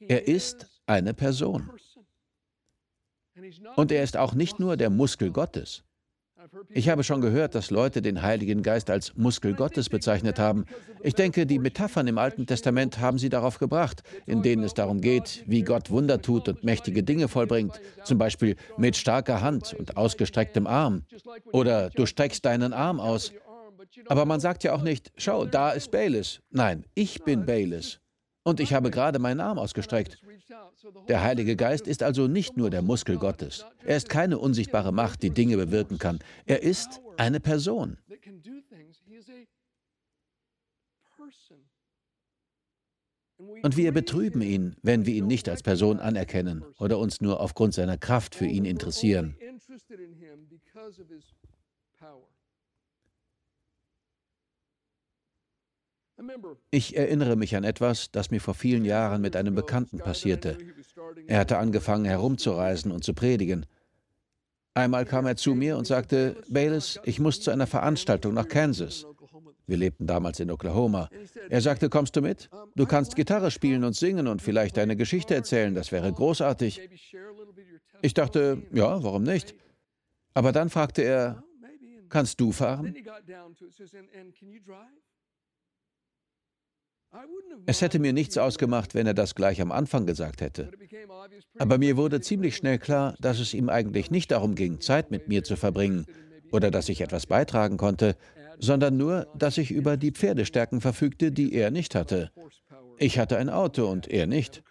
Er 0.00 0.28
ist 0.28 0.66
eine 0.86 1.14
Person. 1.14 1.70
Und 3.76 3.92
er 3.92 4.02
ist 4.02 4.16
auch 4.16 4.34
nicht 4.34 4.60
nur 4.60 4.76
der 4.76 4.90
Muskel 4.90 5.30
Gottes. 5.30 5.84
Ich 6.70 6.88
habe 6.88 7.04
schon 7.04 7.20
gehört, 7.20 7.54
dass 7.54 7.70
Leute 7.70 8.02
den 8.02 8.22
Heiligen 8.22 8.62
Geist 8.62 8.90
als 8.90 9.16
Muskel 9.16 9.54
Gottes 9.54 9.88
bezeichnet 9.88 10.38
haben. 10.40 10.64
Ich 11.00 11.14
denke, 11.14 11.46
die 11.46 11.60
Metaphern 11.60 12.08
im 12.08 12.18
Alten 12.18 12.46
Testament 12.46 12.98
haben 12.98 13.18
sie 13.18 13.28
darauf 13.28 13.58
gebracht, 13.58 14.02
in 14.26 14.42
denen 14.42 14.64
es 14.64 14.74
darum 14.74 15.00
geht, 15.00 15.44
wie 15.46 15.62
Gott 15.62 15.90
Wunder 15.90 16.20
tut 16.20 16.48
und 16.48 16.64
mächtige 16.64 17.04
Dinge 17.04 17.28
vollbringt, 17.28 17.80
zum 18.02 18.18
Beispiel 18.18 18.56
mit 18.76 18.96
starker 18.96 19.40
Hand 19.40 19.72
und 19.74 19.96
ausgestrecktem 19.96 20.66
Arm. 20.66 21.04
Oder 21.52 21.90
du 21.90 22.06
streckst 22.06 22.44
deinen 22.44 22.72
Arm 22.72 22.98
aus. 22.98 23.32
Aber 24.06 24.24
man 24.24 24.40
sagt 24.40 24.64
ja 24.64 24.74
auch 24.74 24.82
nicht, 24.82 25.12
schau, 25.16 25.44
da 25.44 25.70
ist 25.70 25.90
Bayless. 25.90 26.40
Nein, 26.50 26.84
ich 26.94 27.22
bin 27.22 27.46
Bayless. 27.46 28.00
Und 28.44 28.58
ich 28.58 28.74
habe 28.74 28.90
gerade 28.90 29.18
meinen 29.18 29.40
Arm 29.40 29.58
ausgestreckt. 29.58 30.20
Der 31.08 31.22
Heilige 31.22 31.54
Geist 31.56 31.86
ist 31.86 32.02
also 32.02 32.26
nicht 32.26 32.56
nur 32.56 32.70
der 32.70 32.82
Muskel 32.82 33.16
Gottes. 33.16 33.64
Er 33.84 33.96
ist 33.96 34.08
keine 34.08 34.38
unsichtbare 34.38 34.92
Macht, 34.92 35.22
die 35.22 35.30
Dinge 35.30 35.56
bewirken 35.56 35.98
kann. 35.98 36.18
Er 36.46 36.62
ist 36.62 37.00
eine 37.16 37.38
Person. 37.38 37.98
Und 43.62 43.76
wir 43.76 43.92
betrüben 43.92 44.42
ihn, 44.42 44.76
wenn 44.82 45.06
wir 45.06 45.14
ihn 45.14 45.26
nicht 45.26 45.48
als 45.48 45.62
Person 45.62 46.00
anerkennen 46.00 46.64
oder 46.78 46.98
uns 46.98 47.20
nur 47.20 47.40
aufgrund 47.40 47.74
seiner 47.74 47.96
Kraft 47.96 48.34
für 48.34 48.46
ihn 48.46 48.64
interessieren. 48.64 49.36
Ich 56.70 56.96
erinnere 56.96 57.36
mich 57.36 57.56
an 57.56 57.64
etwas, 57.64 58.10
das 58.10 58.30
mir 58.30 58.40
vor 58.40 58.54
vielen 58.54 58.84
Jahren 58.84 59.20
mit 59.20 59.36
einem 59.36 59.54
Bekannten 59.54 59.98
passierte. 59.98 60.58
Er 61.26 61.40
hatte 61.40 61.58
angefangen 61.58 62.04
herumzureisen 62.04 62.92
und 62.92 63.04
zu 63.04 63.14
predigen. 63.14 63.66
Einmal 64.74 65.04
kam 65.04 65.26
er 65.26 65.36
zu 65.36 65.54
mir 65.54 65.76
und 65.76 65.86
sagte, 65.86 66.36
Bayless, 66.48 66.98
ich 67.04 67.20
muss 67.20 67.40
zu 67.40 67.50
einer 67.50 67.66
Veranstaltung 67.66 68.32
nach 68.34 68.48
Kansas. 68.48 69.06
Wir 69.66 69.76
lebten 69.76 70.06
damals 70.06 70.40
in 70.40 70.50
Oklahoma. 70.50 71.08
Er 71.48 71.60
sagte, 71.60 71.88
kommst 71.88 72.16
du 72.16 72.20
mit? 72.20 72.50
Du 72.74 72.86
kannst 72.86 73.16
Gitarre 73.16 73.50
spielen 73.50 73.84
und 73.84 73.94
singen 73.94 74.26
und 74.26 74.42
vielleicht 74.42 74.76
deine 74.76 74.96
Geschichte 74.96 75.34
erzählen, 75.34 75.74
das 75.74 75.92
wäre 75.92 76.12
großartig. 76.12 76.80
Ich 78.00 78.14
dachte, 78.14 78.62
ja, 78.72 79.02
warum 79.02 79.22
nicht? 79.22 79.54
Aber 80.34 80.52
dann 80.52 80.70
fragte 80.70 81.02
er, 81.02 81.44
kannst 82.08 82.40
du 82.40 82.52
fahren? 82.52 82.94
Es 87.66 87.80
hätte 87.80 87.98
mir 87.98 88.12
nichts 88.12 88.38
ausgemacht, 88.38 88.94
wenn 88.94 89.06
er 89.06 89.14
das 89.14 89.34
gleich 89.34 89.60
am 89.60 89.70
Anfang 89.70 90.06
gesagt 90.06 90.40
hätte. 90.40 90.70
Aber 91.58 91.78
mir 91.78 91.96
wurde 91.96 92.20
ziemlich 92.20 92.56
schnell 92.56 92.78
klar, 92.78 93.14
dass 93.20 93.38
es 93.38 93.54
ihm 93.54 93.68
eigentlich 93.68 94.10
nicht 94.10 94.30
darum 94.30 94.54
ging, 94.54 94.80
Zeit 94.80 95.10
mit 95.10 95.28
mir 95.28 95.44
zu 95.44 95.56
verbringen 95.56 96.06
oder 96.50 96.70
dass 96.70 96.88
ich 96.88 97.00
etwas 97.00 97.26
beitragen 97.26 97.76
konnte, 97.76 98.16
sondern 98.58 98.96
nur, 98.96 99.26
dass 99.36 99.58
ich 99.58 99.70
über 99.70 99.96
die 99.96 100.12
Pferdestärken 100.12 100.80
verfügte, 100.80 101.32
die 101.32 101.52
er 101.52 101.70
nicht 101.70 101.94
hatte. 101.94 102.30
Ich 102.98 103.18
hatte 103.18 103.36
ein 103.36 103.50
Auto 103.50 103.86
und 103.86 104.08
er 104.08 104.26
nicht. 104.26 104.62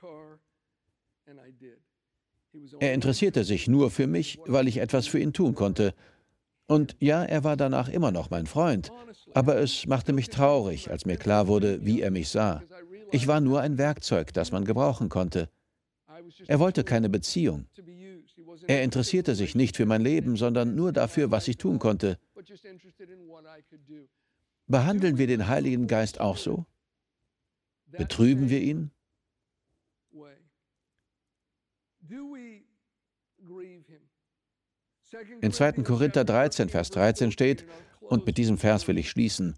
Er 2.79 2.93
interessierte 2.93 3.43
sich 3.43 3.67
nur 3.67 3.91
für 3.91 4.07
mich, 4.07 4.39
weil 4.45 4.67
ich 4.67 4.77
etwas 4.77 5.07
für 5.07 5.19
ihn 5.19 5.33
tun 5.33 5.55
konnte. 5.55 5.93
Und 6.67 6.95
ja, 6.99 7.23
er 7.23 7.43
war 7.43 7.57
danach 7.57 7.89
immer 7.89 8.11
noch 8.11 8.29
mein 8.29 8.47
Freund, 8.47 8.91
aber 9.33 9.57
es 9.57 9.85
machte 9.87 10.13
mich 10.13 10.29
traurig, 10.29 10.89
als 10.89 11.05
mir 11.05 11.17
klar 11.17 11.47
wurde, 11.47 11.85
wie 11.85 12.01
er 12.01 12.11
mich 12.11 12.29
sah. 12.29 12.63
Ich 13.11 13.27
war 13.27 13.41
nur 13.41 13.59
ein 13.61 13.77
Werkzeug, 13.77 14.33
das 14.33 14.51
man 14.51 14.63
gebrauchen 14.63 15.09
konnte. 15.09 15.49
Er 16.47 16.59
wollte 16.59 16.83
keine 16.83 17.09
Beziehung. 17.09 17.67
Er 18.67 18.83
interessierte 18.83 19.35
sich 19.35 19.55
nicht 19.55 19.75
für 19.75 19.85
mein 19.85 20.01
Leben, 20.01 20.37
sondern 20.37 20.75
nur 20.75 20.91
dafür, 20.91 21.31
was 21.31 21.47
ich 21.47 21.57
tun 21.57 21.79
konnte. 21.79 22.17
Behandeln 24.67 25.17
wir 25.17 25.27
den 25.27 25.47
Heiligen 25.47 25.87
Geist 25.87 26.19
auch 26.19 26.37
so? 26.37 26.65
Betrüben 27.87 28.49
wir 28.49 28.61
ihn? 28.61 28.91
In 35.41 35.51
2. 35.51 35.83
Korinther 35.83 36.23
13, 36.23 36.69
Vers 36.69 36.89
13 36.91 37.31
steht, 37.31 37.65
und 37.99 38.25
mit 38.25 38.37
diesem 38.37 38.57
Vers 38.57 38.87
will 38.87 38.97
ich 38.97 39.09
schließen, 39.09 39.55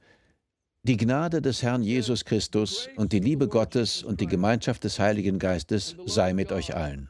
die 0.83 0.97
Gnade 0.97 1.41
des 1.41 1.63
Herrn 1.63 1.81
Jesus 1.81 2.25
Christus 2.25 2.89
und 2.97 3.13
die 3.13 3.19
Liebe 3.19 3.47
Gottes 3.47 4.03
und 4.03 4.19
die 4.19 4.27
Gemeinschaft 4.27 4.83
des 4.83 4.99
Heiligen 4.99 5.39
Geistes 5.39 5.95
sei 6.05 6.33
mit 6.33 6.51
euch 6.51 6.75
allen. 6.75 7.09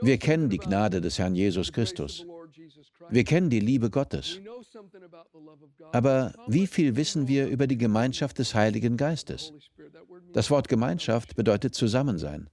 Wir 0.00 0.18
kennen 0.18 0.48
die 0.48 0.58
Gnade 0.58 1.00
des 1.00 1.18
Herrn 1.18 1.34
Jesus 1.34 1.72
Christus. 1.72 2.26
Wir 3.10 3.24
kennen 3.24 3.50
die 3.50 3.60
Liebe 3.60 3.90
Gottes. 3.90 4.40
Aber 5.92 6.34
wie 6.46 6.66
viel 6.66 6.96
wissen 6.96 7.28
wir 7.28 7.48
über 7.48 7.66
die 7.66 7.78
Gemeinschaft 7.78 8.38
des 8.38 8.54
Heiligen 8.54 8.96
Geistes? 8.96 9.52
Das 10.32 10.50
Wort 10.50 10.68
Gemeinschaft 10.68 11.36
bedeutet 11.36 11.74
Zusammensein. 11.74 12.50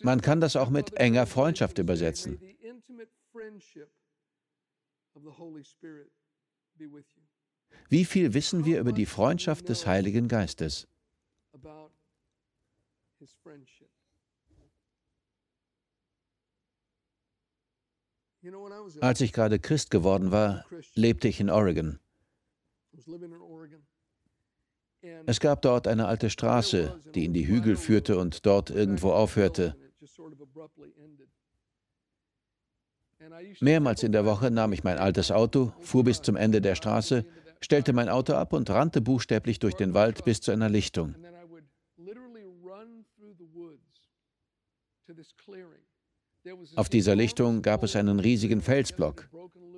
Man 0.00 0.20
kann 0.20 0.40
das 0.40 0.56
auch 0.56 0.70
mit 0.70 0.96
enger 0.96 1.26
Freundschaft 1.26 1.78
übersetzen. 1.78 2.38
Wie 7.88 8.04
viel 8.04 8.34
wissen 8.34 8.64
wir 8.64 8.80
über 8.80 8.92
die 8.92 9.06
Freundschaft 9.06 9.68
des 9.68 9.86
Heiligen 9.86 10.28
Geistes? 10.28 10.88
Als 19.00 19.20
ich 19.20 19.32
gerade 19.32 19.58
Christ 19.58 19.90
geworden 19.90 20.30
war, 20.30 20.64
lebte 20.94 21.28
ich 21.28 21.40
in 21.40 21.50
Oregon. 21.50 21.98
Es 25.26 25.40
gab 25.40 25.62
dort 25.62 25.86
eine 25.86 26.06
alte 26.06 26.30
Straße, 26.30 27.00
die 27.14 27.24
in 27.24 27.32
die 27.32 27.46
Hügel 27.46 27.76
führte 27.76 28.18
und 28.18 28.46
dort 28.46 28.70
irgendwo 28.70 29.12
aufhörte. 29.12 29.76
Mehrmals 33.60 34.02
in 34.02 34.12
der 34.12 34.24
Woche 34.24 34.50
nahm 34.50 34.72
ich 34.72 34.84
mein 34.84 34.98
altes 34.98 35.30
Auto, 35.30 35.72
fuhr 35.80 36.04
bis 36.04 36.22
zum 36.22 36.36
Ende 36.36 36.60
der 36.60 36.74
Straße, 36.74 37.24
stellte 37.60 37.92
mein 37.92 38.08
Auto 38.08 38.34
ab 38.34 38.52
und 38.52 38.70
rannte 38.70 39.00
buchstäblich 39.00 39.58
durch 39.58 39.74
den 39.74 39.94
Wald 39.94 40.24
bis 40.24 40.40
zu 40.40 40.52
einer 40.52 40.68
Lichtung. 40.68 41.14
Auf 46.76 46.88
dieser 46.88 47.16
Lichtung 47.16 47.62
gab 47.62 47.82
es 47.82 47.96
einen 47.96 48.20
riesigen 48.20 48.60
Felsblock. 48.60 49.28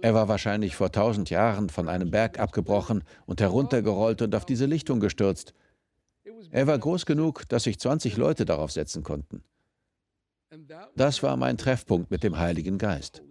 Er 0.00 0.14
war 0.14 0.28
wahrscheinlich 0.28 0.76
vor 0.76 0.92
tausend 0.92 1.30
Jahren 1.30 1.70
von 1.70 1.88
einem 1.88 2.10
Berg 2.10 2.38
abgebrochen 2.38 3.02
und 3.26 3.40
heruntergerollt 3.40 4.22
und 4.22 4.34
auf 4.34 4.44
diese 4.44 4.66
Lichtung 4.66 5.00
gestürzt. 5.00 5.54
Er 6.50 6.66
war 6.66 6.78
groß 6.78 7.04
genug, 7.06 7.48
dass 7.48 7.64
sich 7.64 7.78
20 7.78 8.16
Leute 8.16 8.44
darauf 8.44 8.70
setzen 8.70 9.02
konnten. 9.02 9.42
Das 10.96 11.22
war 11.22 11.36
mein 11.36 11.58
Treffpunkt 11.58 12.10
mit 12.10 12.22
dem 12.22 12.38
Heiligen 12.38 12.78
Geist. 12.78 13.22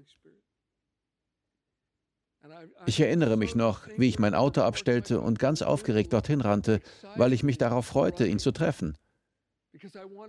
Ich 2.86 3.00
erinnere 3.00 3.38
mich 3.38 3.56
noch, 3.56 3.88
wie 3.97 4.08
ich 4.08 4.19
mein 4.19 4.34
Auto 4.34 4.62
abstellte 4.62 5.19
und 5.21 5.39
ganz 5.39 5.62
aufgeregt 5.62 6.13
dorthin 6.13 6.41
rannte, 6.41 6.80
weil 7.15 7.34
ich 7.34 7.43
mich 7.43 7.58
darauf 7.58 7.86
freute, 7.86 8.26
ihn 8.28 8.39
zu 8.39 8.52
treffen. 8.52 8.97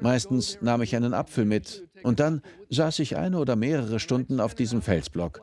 Meistens 0.01 0.59
nahm 0.61 0.83
ich 0.83 0.95
einen 0.97 1.15
Apfel 1.15 1.45
mit 1.45 1.89
und 2.03 2.21
dann 2.21 2.43
saß 2.71 2.99
ich 3.01 3.17
eine 3.17 3.39
oder 3.39 3.57
mehrere 3.57 4.01
Stunden 4.01 4.41
auf 4.41 4.55
diesem 4.55 4.83
Felsblock. 4.83 5.41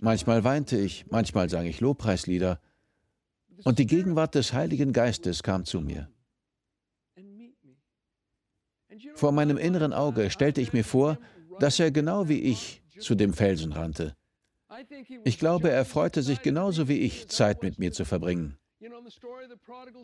Manchmal 0.00 0.44
weinte 0.44 0.78
ich, 0.78 1.06
manchmal 1.10 1.48
sang 1.48 1.66
ich 1.66 1.80
Lobpreislieder. 1.80 2.60
Und 3.64 3.78
die 3.78 3.86
Gegenwart 3.86 4.34
des 4.34 4.52
Heiligen 4.52 4.92
Geistes 4.92 5.42
kam 5.42 5.64
zu 5.64 5.80
mir. 5.80 6.08
Vor 9.14 9.32
meinem 9.32 9.56
inneren 9.56 9.92
Auge 9.92 10.30
stellte 10.30 10.60
ich 10.60 10.72
mir 10.72 10.84
vor, 10.84 11.18
dass 11.58 11.80
er 11.80 11.90
genau 11.90 12.28
wie 12.28 12.40
ich 12.40 12.82
zu 12.98 13.14
dem 13.14 13.32
Felsen 13.32 13.72
rannte. 13.72 14.14
Ich 15.24 15.38
glaube, 15.38 15.70
er 15.70 15.84
freute 15.84 16.22
sich 16.22 16.42
genauso 16.42 16.88
wie 16.88 16.98
ich, 16.98 17.28
Zeit 17.28 17.62
mit 17.62 17.78
mir 17.78 17.92
zu 17.92 18.04
verbringen. 18.04 18.58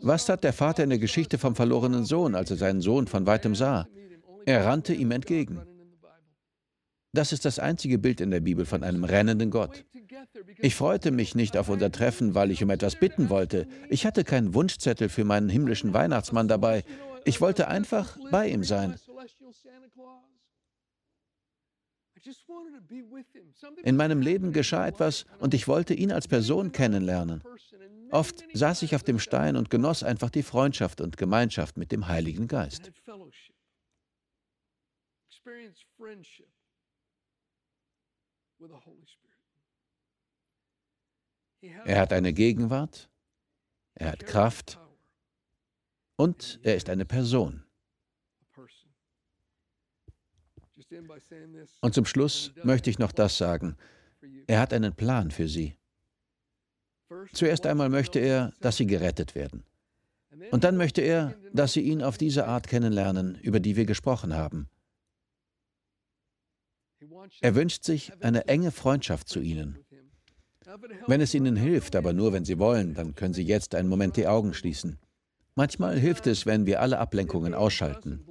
Was 0.01 0.25
tat 0.25 0.43
der 0.43 0.53
Vater 0.53 0.83
in 0.83 0.89
der 0.89 0.99
Geschichte 0.99 1.37
vom 1.37 1.55
verlorenen 1.55 2.05
Sohn, 2.05 2.35
als 2.35 2.51
er 2.51 2.57
seinen 2.57 2.81
Sohn 2.81 3.07
von 3.07 3.25
weitem 3.25 3.55
sah? 3.55 3.87
Er 4.45 4.65
rannte 4.65 4.93
ihm 4.93 5.11
entgegen. 5.11 5.61
Das 7.13 7.31
ist 7.31 7.45
das 7.45 7.59
einzige 7.59 7.99
Bild 7.99 8.21
in 8.21 8.31
der 8.31 8.39
Bibel 8.39 8.65
von 8.65 8.83
einem 8.83 9.03
rennenden 9.03 9.51
Gott. 9.51 9.85
Ich 10.57 10.75
freute 10.75 11.11
mich 11.11 11.35
nicht 11.35 11.57
auf 11.57 11.69
unser 11.69 11.91
Treffen, 11.91 12.33
weil 12.33 12.49
ich 12.49 12.63
um 12.63 12.69
etwas 12.71 12.95
bitten 12.99 13.29
wollte. 13.29 13.67
Ich 13.89 14.05
hatte 14.05 14.23
keinen 14.23 14.53
Wunschzettel 14.55 15.09
für 15.09 15.23
meinen 15.23 15.49
himmlischen 15.49 15.93
Weihnachtsmann 15.93 16.47
dabei. 16.47 16.83
Ich 17.23 17.39
wollte 17.39 17.67
einfach 17.67 18.17
bei 18.31 18.49
ihm 18.49 18.63
sein. 18.63 18.95
In 23.83 23.95
meinem 23.95 24.21
Leben 24.21 24.53
geschah 24.53 24.87
etwas 24.87 25.25
und 25.39 25.53
ich 25.53 25.67
wollte 25.67 25.93
ihn 25.93 26.11
als 26.11 26.27
Person 26.27 26.71
kennenlernen. 26.71 27.43
Oft 28.13 28.43
saß 28.53 28.83
ich 28.83 28.95
auf 28.95 29.01
dem 29.01 29.17
Stein 29.17 29.55
und 29.55 29.71
genoss 29.71 30.03
einfach 30.03 30.29
die 30.29 30.43
Freundschaft 30.43 31.01
und 31.01 31.17
Gemeinschaft 31.17 31.77
mit 31.77 31.91
dem 31.91 32.07
Heiligen 32.07 32.47
Geist. 32.47 32.91
Er 41.59 41.99
hat 41.99 42.13
eine 42.13 42.33
Gegenwart, 42.33 43.09
er 43.95 44.11
hat 44.11 44.25
Kraft 44.27 44.79
und 46.15 46.59
er 46.61 46.75
ist 46.75 46.89
eine 46.89 47.05
Person. 47.05 47.65
Und 51.81 51.93
zum 51.95 52.05
Schluss 52.05 52.53
möchte 52.63 52.91
ich 52.91 52.99
noch 52.99 53.11
das 53.11 53.39
sagen. 53.39 53.75
Er 54.45 54.59
hat 54.59 54.71
einen 54.71 54.95
Plan 54.95 55.31
für 55.31 55.47
Sie. 55.47 55.75
Zuerst 57.33 57.65
einmal 57.65 57.89
möchte 57.89 58.19
er, 58.19 58.53
dass 58.61 58.77
Sie 58.77 58.87
gerettet 58.87 59.35
werden. 59.35 59.63
Und 60.51 60.63
dann 60.63 60.77
möchte 60.77 61.01
er, 61.01 61.35
dass 61.53 61.73
Sie 61.73 61.81
ihn 61.81 62.01
auf 62.03 62.17
diese 62.17 62.47
Art 62.47 62.67
kennenlernen, 62.67 63.37
über 63.41 63.59
die 63.59 63.75
wir 63.75 63.85
gesprochen 63.85 64.35
haben. 64.35 64.69
Er 67.41 67.55
wünscht 67.55 67.83
sich 67.83 68.11
eine 68.23 68.47
enge 68.47 68.71
Freundschaft 68.71 69.29
zu 69.29 69.39
ihnen. 69.39 69.79
Wenn 71.07 71.21
es 71.21 71.33
ihnen 71.33 71.55
hilft, 71.55 71.95
aber 71.95 72.13
nur 72.13 72.33
wenn 72.33 72.45
sie 72.45 72.57
wollen, 72.57 72.93
dann 72.95 73.15
können 73.15 73.33
sie 73.33 73.43
jetzt 73.43 73.75
einen 73.75 73.89
Moment 73.89 74.17
die 74.17 74.27
Augen 74.27 74.53
schließen. 74.53 74.97
Manchmal 75.55 75.99
hilft 75.99 76.25
es, 76.27 76.45
wenn 76.45 76.65
wir 76.65 76.81
alle 76.81 76.97
Ablenkungen 76.97 77.53
ausschalten. 77.53 78.25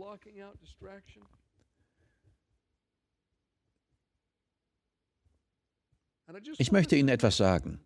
Ich 6.59 6.73
möchte 6.73 6.97
Ihnen 6.97 7.11
etwas 7.11 7.37
sagen. 7.37 7.81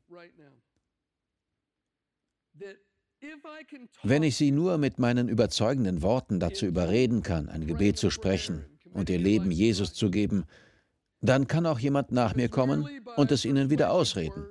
Wenn 4.03 4.23
ich 4.23 4.37
Sie 4.37 4.51
nur 4.51 4.79
mit 4.79 4.99
meinen 4.99 5.29
überzeugenden 5.29 6.03
Worten 6.03 6.39
dazu 6.39 6.67
überreden 6.67 7.23
kann, 7.23 7.49
ein 7.49 7.67
Gebet 7.67 7.99
zu 7.99 8.11
sprechen 8.11 8.79
und 8.93 9.09
Ihr 9.09 9.19
Leben 9.19 9.51
Jesus 9.51 9.95
zu 9.95 10.11
geben, 10.11 10.45
dann 11.21 11.47
kann 11.47 11.67
auch 11.67 11.79
jemand 11.79 12.13
nach 12.13 12.35
mir 12.35 12.49
kommen 12.49 12.89
und 13.17 13.33
es 13.33 13.45
ihnen 13.45 13.71
wieder 13.71 13.91
ausreden. 13.91 14.47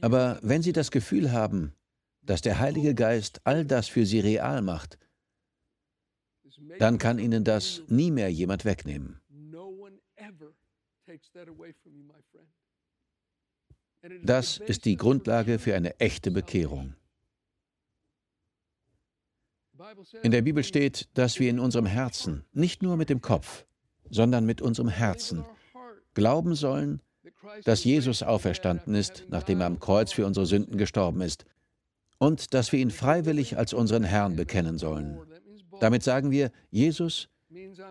Aber 0.00 0.40
wenn 0.42 0.62
Sie 0.62 0.72
das 0.72 0.90
Gefühl 0.90 1.32
haben, 1.32 1.74
dass 2.22 2.42
der 2.42 2.58
Heilige 2.58 2.94
Geist 2.94 3.40
all 3.44 3.64
das 3.64 3.88
für 3.88 4.06
Sie 4.06 4.20
real 4.20 4.62
macht, 4.62 4.98
dann 6.78 6.98
kann 6.98 7.18
Ihnen 7.18 7.44
das 7.44 7.82
nie 7.88 8.10
mehr 8.10 8.30
jemand 8.30 8.64
wegnehmen. 8.64 9.21
Das 14.24 14.58
ist 14.58 14.84
die 14.84 14.96
Grundlage 14.96 15.58
für 15.58 15.74
eine 15.74 15.98
echte 16.00 16.30
Bekehrung. 16.30 16.94
In 20.22 20.30
der 20.30 20.42
Bibel 20.42 20.62
steht, 20.62 21.08
dass 21.14 21.40
wir 21.40 21.50
in 21.50 21.58
unserem 21.58 21.86
Herzen, 21.86 22.44
nicht 22.52 22.82
nur 22.82 22.96
mit 22.96 23.10
dem 23.10 23.20
Kopf, 23.20 23.64
sondern 24.10 24.44
mit 24.44 24.60
unserem 24.60 24.88
Herzen 24.88 25.44
glauben 26.14 26.54
sollen, 26.54 27.00
dass 27.64 27.84
Jesus 27.84 28.22
auferstanden 28.22 28.94
ist, 28.94 29.24
nachdem 29.28 29.60
er 29.60 29.66
am 29.66 29.80
Kreuz 29.80 30.12
für 30.12 30.26
unsere 30.26 30.46
Sünden 30.46 30.78
gestorben 30.78 31.20
ist, 31.20 31.44
und 32.18 32.54
dass 32.54 32.70
wir 32.70 32.78
ihn 32.78 32.90
freiwillig 32.90 33.56
als 33.56 33.72
unseren 33.72 34.04
Herrn 34.04 34.36
bekennen 34.36 34.78
sollen. 34.78 35.18
Damit 35.80 36.04
sagen 36.04 36.30
wir, 36.30 36.52
Jesus, 36.70 37.28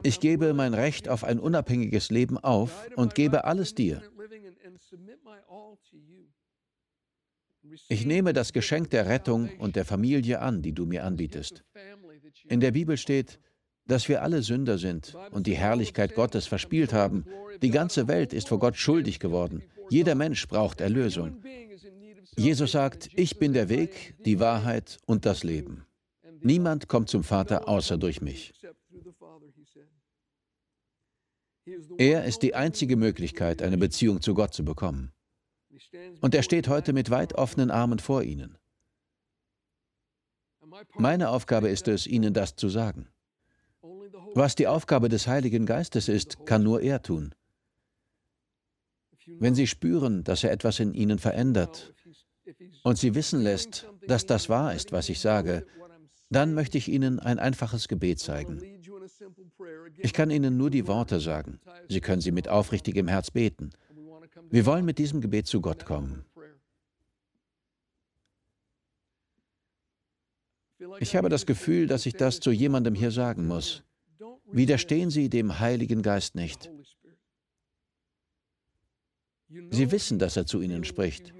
ich 0.03 0.19
gebe 0.19 0.53
mein 0.53 0.73
Recht 0.73 1.09
auf 1.09 1.23
ein 1.23 1.39
unabhängiges 1.39 2.09
Leben 2.09 2.37
auf 2.37 2.89
und 2.95 3.15
gebe 3.15 3.43
alles 3.45 3.75
dir. 3.75 4.01
Ich 7.87 8.05
nehme 8.05 8.33
das 8.33 8.53
Geschenk 8.53 8.89
der 8.89 9.07
Rettung 9.07 9.49
und 9.59 9.75
der 9.75 9.85
Familie 9.85 10.39
an, 10.39 10.61
die 10.61 10.73
du 10.73 10.85
mir 10.85 11.03
anbietest. 11.03 11.63
In 12.47 12.59
der 12.59 12.71
Bibel 12.71 12.97
steht, 12.97 13.39
dass 13.85 14.07
wir 14.07 14.21
alle 14.23 14.41
Sünder 14.41 14.77
sind 14.77 15.15
und 15.31 15.47
die 15.47 15.55
Herrlichkeit 15.55 16.15
Gottes 16.15 16.47
verspielt 16.47 16.93
haben. 16.93 17.25
Die 17.61 17.71
ganze 17.71 18.07
Welt 18.07 18.33
ist 18.33 18.47
vor 18.47 18.59
Gott 18.59 18.77
schuldig 18.77 19.19
geworden. 19.19 19.63
Jeder 19.89 20.15
Mensch 20.15 20.47
braucht 20.47 20.81
Erlösung. 20.81 21.43
Jesus 22.37 22.71
sagt, 22.71 23.09
ich 23.15 23.37
bin 23.37 23.53
der 23.53 23.69
Weg, 23.69 24.15
die 24.25 24.39
Wahrheit 24.39 24.97
und 25.05 25.25
das 25.25 25.43
Leben. 25.43 25.85
Niemand 26.41 26.87
kommt 26.87 27.09
zum 27.09 27.23
Vater 27.23 27.67
außer 27.67 27.97
durch 27.97 28.21
mich. 28.21 28.53
Er 31.97 32.25
ist 32.25 32.41
die 32.41 32.55
einzige 32.55 32.95
Möglichkeit, 32.95 33.61
eine 33.61 33.77
Beziehung 33.77 34.21
zu 34.21 34.33
Gott 34.33 34.53
zu 34.53 34.65
bekommen. 34.65 35.13
Und 36.21 36.35
er 36.35 36.43
steht 36.43 36.67
heute 36.67 36.93
mit 36.93 37.09
weit 37.09 37.33
offenen 37.35 37.71
Armen 37.71 37.99
vor 37.99 38.23
Ihnen. 38.23 38.57
Meine 40.95 41.29
Aufgabe 41.29 41.69
ist 41.69 41.87
es, 41.87 42.07
Ihnen 42.07 42.33
das 42.33 42.55
zu 42.55 42.69
sagen. 42.69 43.09
Was 44.33 44.55
die 44.55 44.67
Aufgabe 44.67 45.09
des 45.09 45.27
Heiligen 45.27 45.65
Geistes 45.65 46.07
ist, 46.07 46.45
kann 46.45 46.63
nur 46.63 46.81
er 46.81 47.01
tun. 47.01 47.35
Wenn 49.39 49.55
Sie 49.55 49.67
spüren, 49.67 50.23
dass 50.23 50.43
er 50.43 50.51
etwas 50.51 50.79
in 50.79 50.93
Ihnen 50.93 51.19
verändert 51.19 51.93
und 52.83 52.97
Sie 52.97 53.13
wissen 53.13 53.41
lässt, 53.41 53.87
dass 54.07 54.25
das 54.25 54.49
wahr 54.49 54.73
ist, 54.73 54.91
was 54.91 55.09
ich 55.09 55.19
sage, 55.19 55.65
dann 56.31 56.53
möchte 56.53 56.77
ich 56.77 56.87
Ihnen 56.87 57.19
ein 57.19 57.39
einfaches 57.39 57.89
Gebet 57.89 58.19
zeigen. 58.19 58.61
Ich 59.97 60.13
kann 60.13 60.31
Ihnen 60.31 60.57
nur 60.57 60.69
die 60.69 60.87
Worte 60.87 61.19
sagen. 61.19 61.59
Sie 61.89 61.99
können 61.99 62.21
sie 62.21 62.31
mit 62.31 62.47
aufrichtigem 62.47 63.07
Herz 63.09 63.31
beten. 63.31 63.71
Wir 64.49 64.65
wollen 64.65 64.85
mit 64.85 64.97
diesem 64.97 65.19
Gebet 65.19 65.47
zu 65.47 65.59
Gott 65.59 65.85
kommen. 65.85 66.23
Ich 70.99 71.15
habe 71.15 71.29
das 71.29 71.45
Gefühl, 71.45 71.85
dass 71.85 72.05
ich 72.05 72.13
das 72.13 72.39
zu 72.39 72.51
jemandem 72.51 72.95
hier 72.95 73.11
sagen 73.11 73.45
muss. 73.45 73.83
Widerstehen 74.45 75.09
Sie 75.09 75.29
dem 75.29 75.59
Heiligen 75.59 76.01
Geist 76.01 76.35
nicht. 76.35 76.71
Sie 79.49 79.91
wissen, 79.91 80.17
dass 80.17 80.37
er 80.37 80.45
zu 80.45 80.61
Ihnen 80.61 80.85
spricht. 80.85 81.33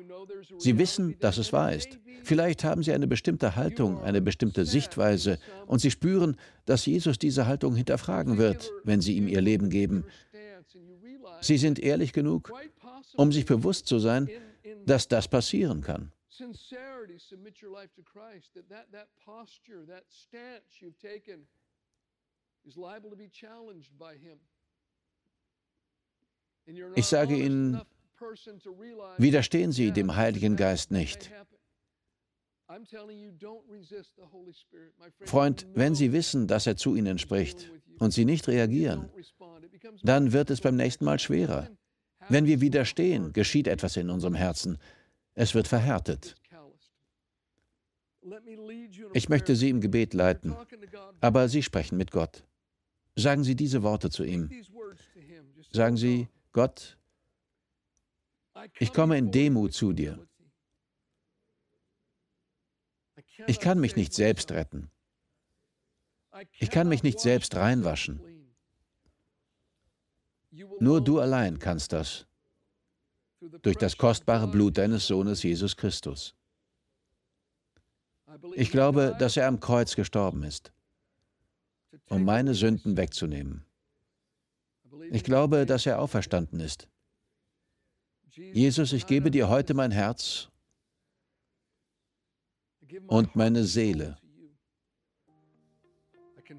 Sie 0.58 0.78
wissen, 0.78 1.18
dass 1.20 1.38
es 1.38 1.54
wahr 1.54 1.74
ist. 1.74 2.00
Vielleicht 2.24 2.64
haben 2.64 2.84
Sie 2.84 2.92
eine 2.92 3.08
bestimmte 3.08 3.56
Haltung, 3.56 4.02
eine 4.02 4.22
bestimmte 4.22 4.66
Sichtweise 4.66 5.40
und 5.68 5.80
Sie 5.80 5.92
spüren, 5.92 6.38
dass 6.66 6.86
Jesus 6.86 7.18
diese 7.18 7.48
Haltung 7.48 7.76
hinterfragen 7.76 8.38
wird, 8.38 8.72
wenn 8.84 9.02
Sie 9.02 9.18
ihm 9.18 9.28
Ihr 9.28 9.42
Leben 9.42 9.70
geben. 9.70 10.06
Sie 11.42 11.58
sind 11.58 11.80
ehrlich 11.80 12.14
genug, 12.14 12.52
um 13.16 13.32
sich 13.32 13.46
bewusst 13.46 13.88
zu 13.88 14.00
sein, 14.00 14.30
dass 14.86 15.08
das 15.08 15.28
passieren 15.28 15.82
kann. 15.82 16.12
Ich 26.96 27.06
sage 27.06 27.38
Ihnen, 27.38 27.82
widerstehen 29.18 29.72
Sie 29.72 29.92
dem 29.92 30.16
Heiligen 30.16 30.56
Geist 30.56 30.92
nicht. 30.92 31.32
Freund, 35.26 35.68
wenn 35.74 35.96
Sie 35.96 36.14
wissen, 36.14 36.48
dass 36.48 36.68
er 36.68 36.78
zu 36.78 36.96
Ihnen 36.96 37.18
spricht 37.18 37.72
und 38.00 38.12
Sie 38.12 38.26
nicht 38.26 38.48
reagieren, 38.48 39.10
dann 40.04 40.32
wird 40.32 40.50
es 40.50 40.62
beim 40.62 40.76
nächsten 40.76 41.06
Mal 41.06 41.20
schwerer. 41.20 41.70
Wenn 42.30 42.46
wir 42.46 42.62
widerstehen, 42.62 43.34
geschieht 43.34 43.68
etwas 43.68 43.98
in 43.98 44.10
unserem 44.10 44.36
Herzen. 44.36 44.78
Es 45.34 45.54
wird 45.54 45.68
verhärtet. 45.68 46.36
Ich 49.14 49.30
möchte 49.30 49.56
Sie 49.56 49.70
im 49.70 49.82
Gebet 49.82 50.14
leiten, 50.14 50.56
aber 51.20 51.50
Sie 51.50 51.64
sprechen 51.64 51.98
mit 51.98 52.12
Gott. 52.12 52.44
Sagen 53.16 53.44
Sie 53.44 53.56
diese 53.56 53.84
Worte 53.84 54.10
zu 54.10 54.24
ihm. 54.24 54.50
Sagen 55.72 55.98
Sie, 55.98 56.28
Gott, 56.54 56.98
ich 58.80 58.94
komme 58.94 59.18
in 59.18 59.32
Demut 59.32 59.74
zu 59.74 59.94
dir. 59.94 60.28
Ich 63.48 63.60
kann 63.60 63.80
mich 63.80 63.96
nicht 63.96 64.14
selbst 64.14 64.52
retten. 64.52 64.90
Ich 66.60 66.70
kann 66.70 66.88
mich 66.88 67.04
nicht 67.04 67.20
selbst 67.20 67.56
reinwaschen. 67.56 68.22
Nur 70.80 71.02
du 71.02 71.20
allein 71.20 71.60
kannst 71.60 71.94
das. 71.94 72.26
Durch 73.62 73.78
das 73.78 73.98
kostbare 73.98 74.48
Blut 74.48 74.78
deines 74.78 75.08
Sohnes 75.08 75.44
Jesus 75.44 75.76
Christus. 75.76 76.36
Ich 78.56 78.72
glaube, 78.72 79.16
dass 79.20 79.36
er 79.36 79.48
am 79.48 79.60
Kreuz 79.60 79.96
gestorben 79.96 80.44
ist, 80.44 80.72
um 82.08 82.24
meine 82.24 82.54
Sünden 82.54 82.96
wegzunehmen. 82.96 83.66
Ich 85.10 85.24
glaube, 85.24 85.66
dass 85.66 85.86
er 85.86 86.00
auferstanden 86.00 86.60
ist. 86.60 86.88
Jesus, 88.36 88.94
ich 88.94 89.08
gebe 89.08 89.30
dir 89.30 89.50
heute 89.50 89.74
mein 89.74 89.92
Herz 89.92 90.50
und 93.08 93.36
meine 93.36 93.64
Seele. 93.64 94.18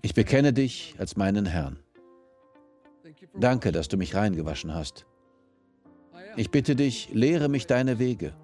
Ich 0.03 0.15
bekenne 0.15 0.53
dich 0.53 0.95
als 0.99 1.17
meinen 1.17 1.47
Herrn. 1.47 1.79
Danke, 3.35 3.73
dass 3.73 3.89
du 3.89 3.97
mich 3.97 4.15
reingewaschen 4.15 4.75
hast. 4.75 5.07
Ich 6.37 6.51
bitte 6.51 6.77
dich, 6.77 7.11
lehre 7.13 7.49
mich 7.49 7.67
deine 7.67 7.99
Wege. 7.99 8.35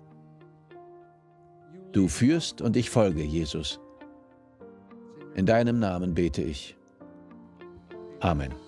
Du 1.92 2.08
führst 2.08 2.60
und 2.60 2.76
ich 2.76 2.90
folge, 2.90 3.22
Jesus. 3.22 3.80
In 5.34 5.46
deinem 5.46 5.78
Namen 5.78 6.14
bete 6.14 6.42
ich. 6.42 6.76
Amen. 8.20 8.67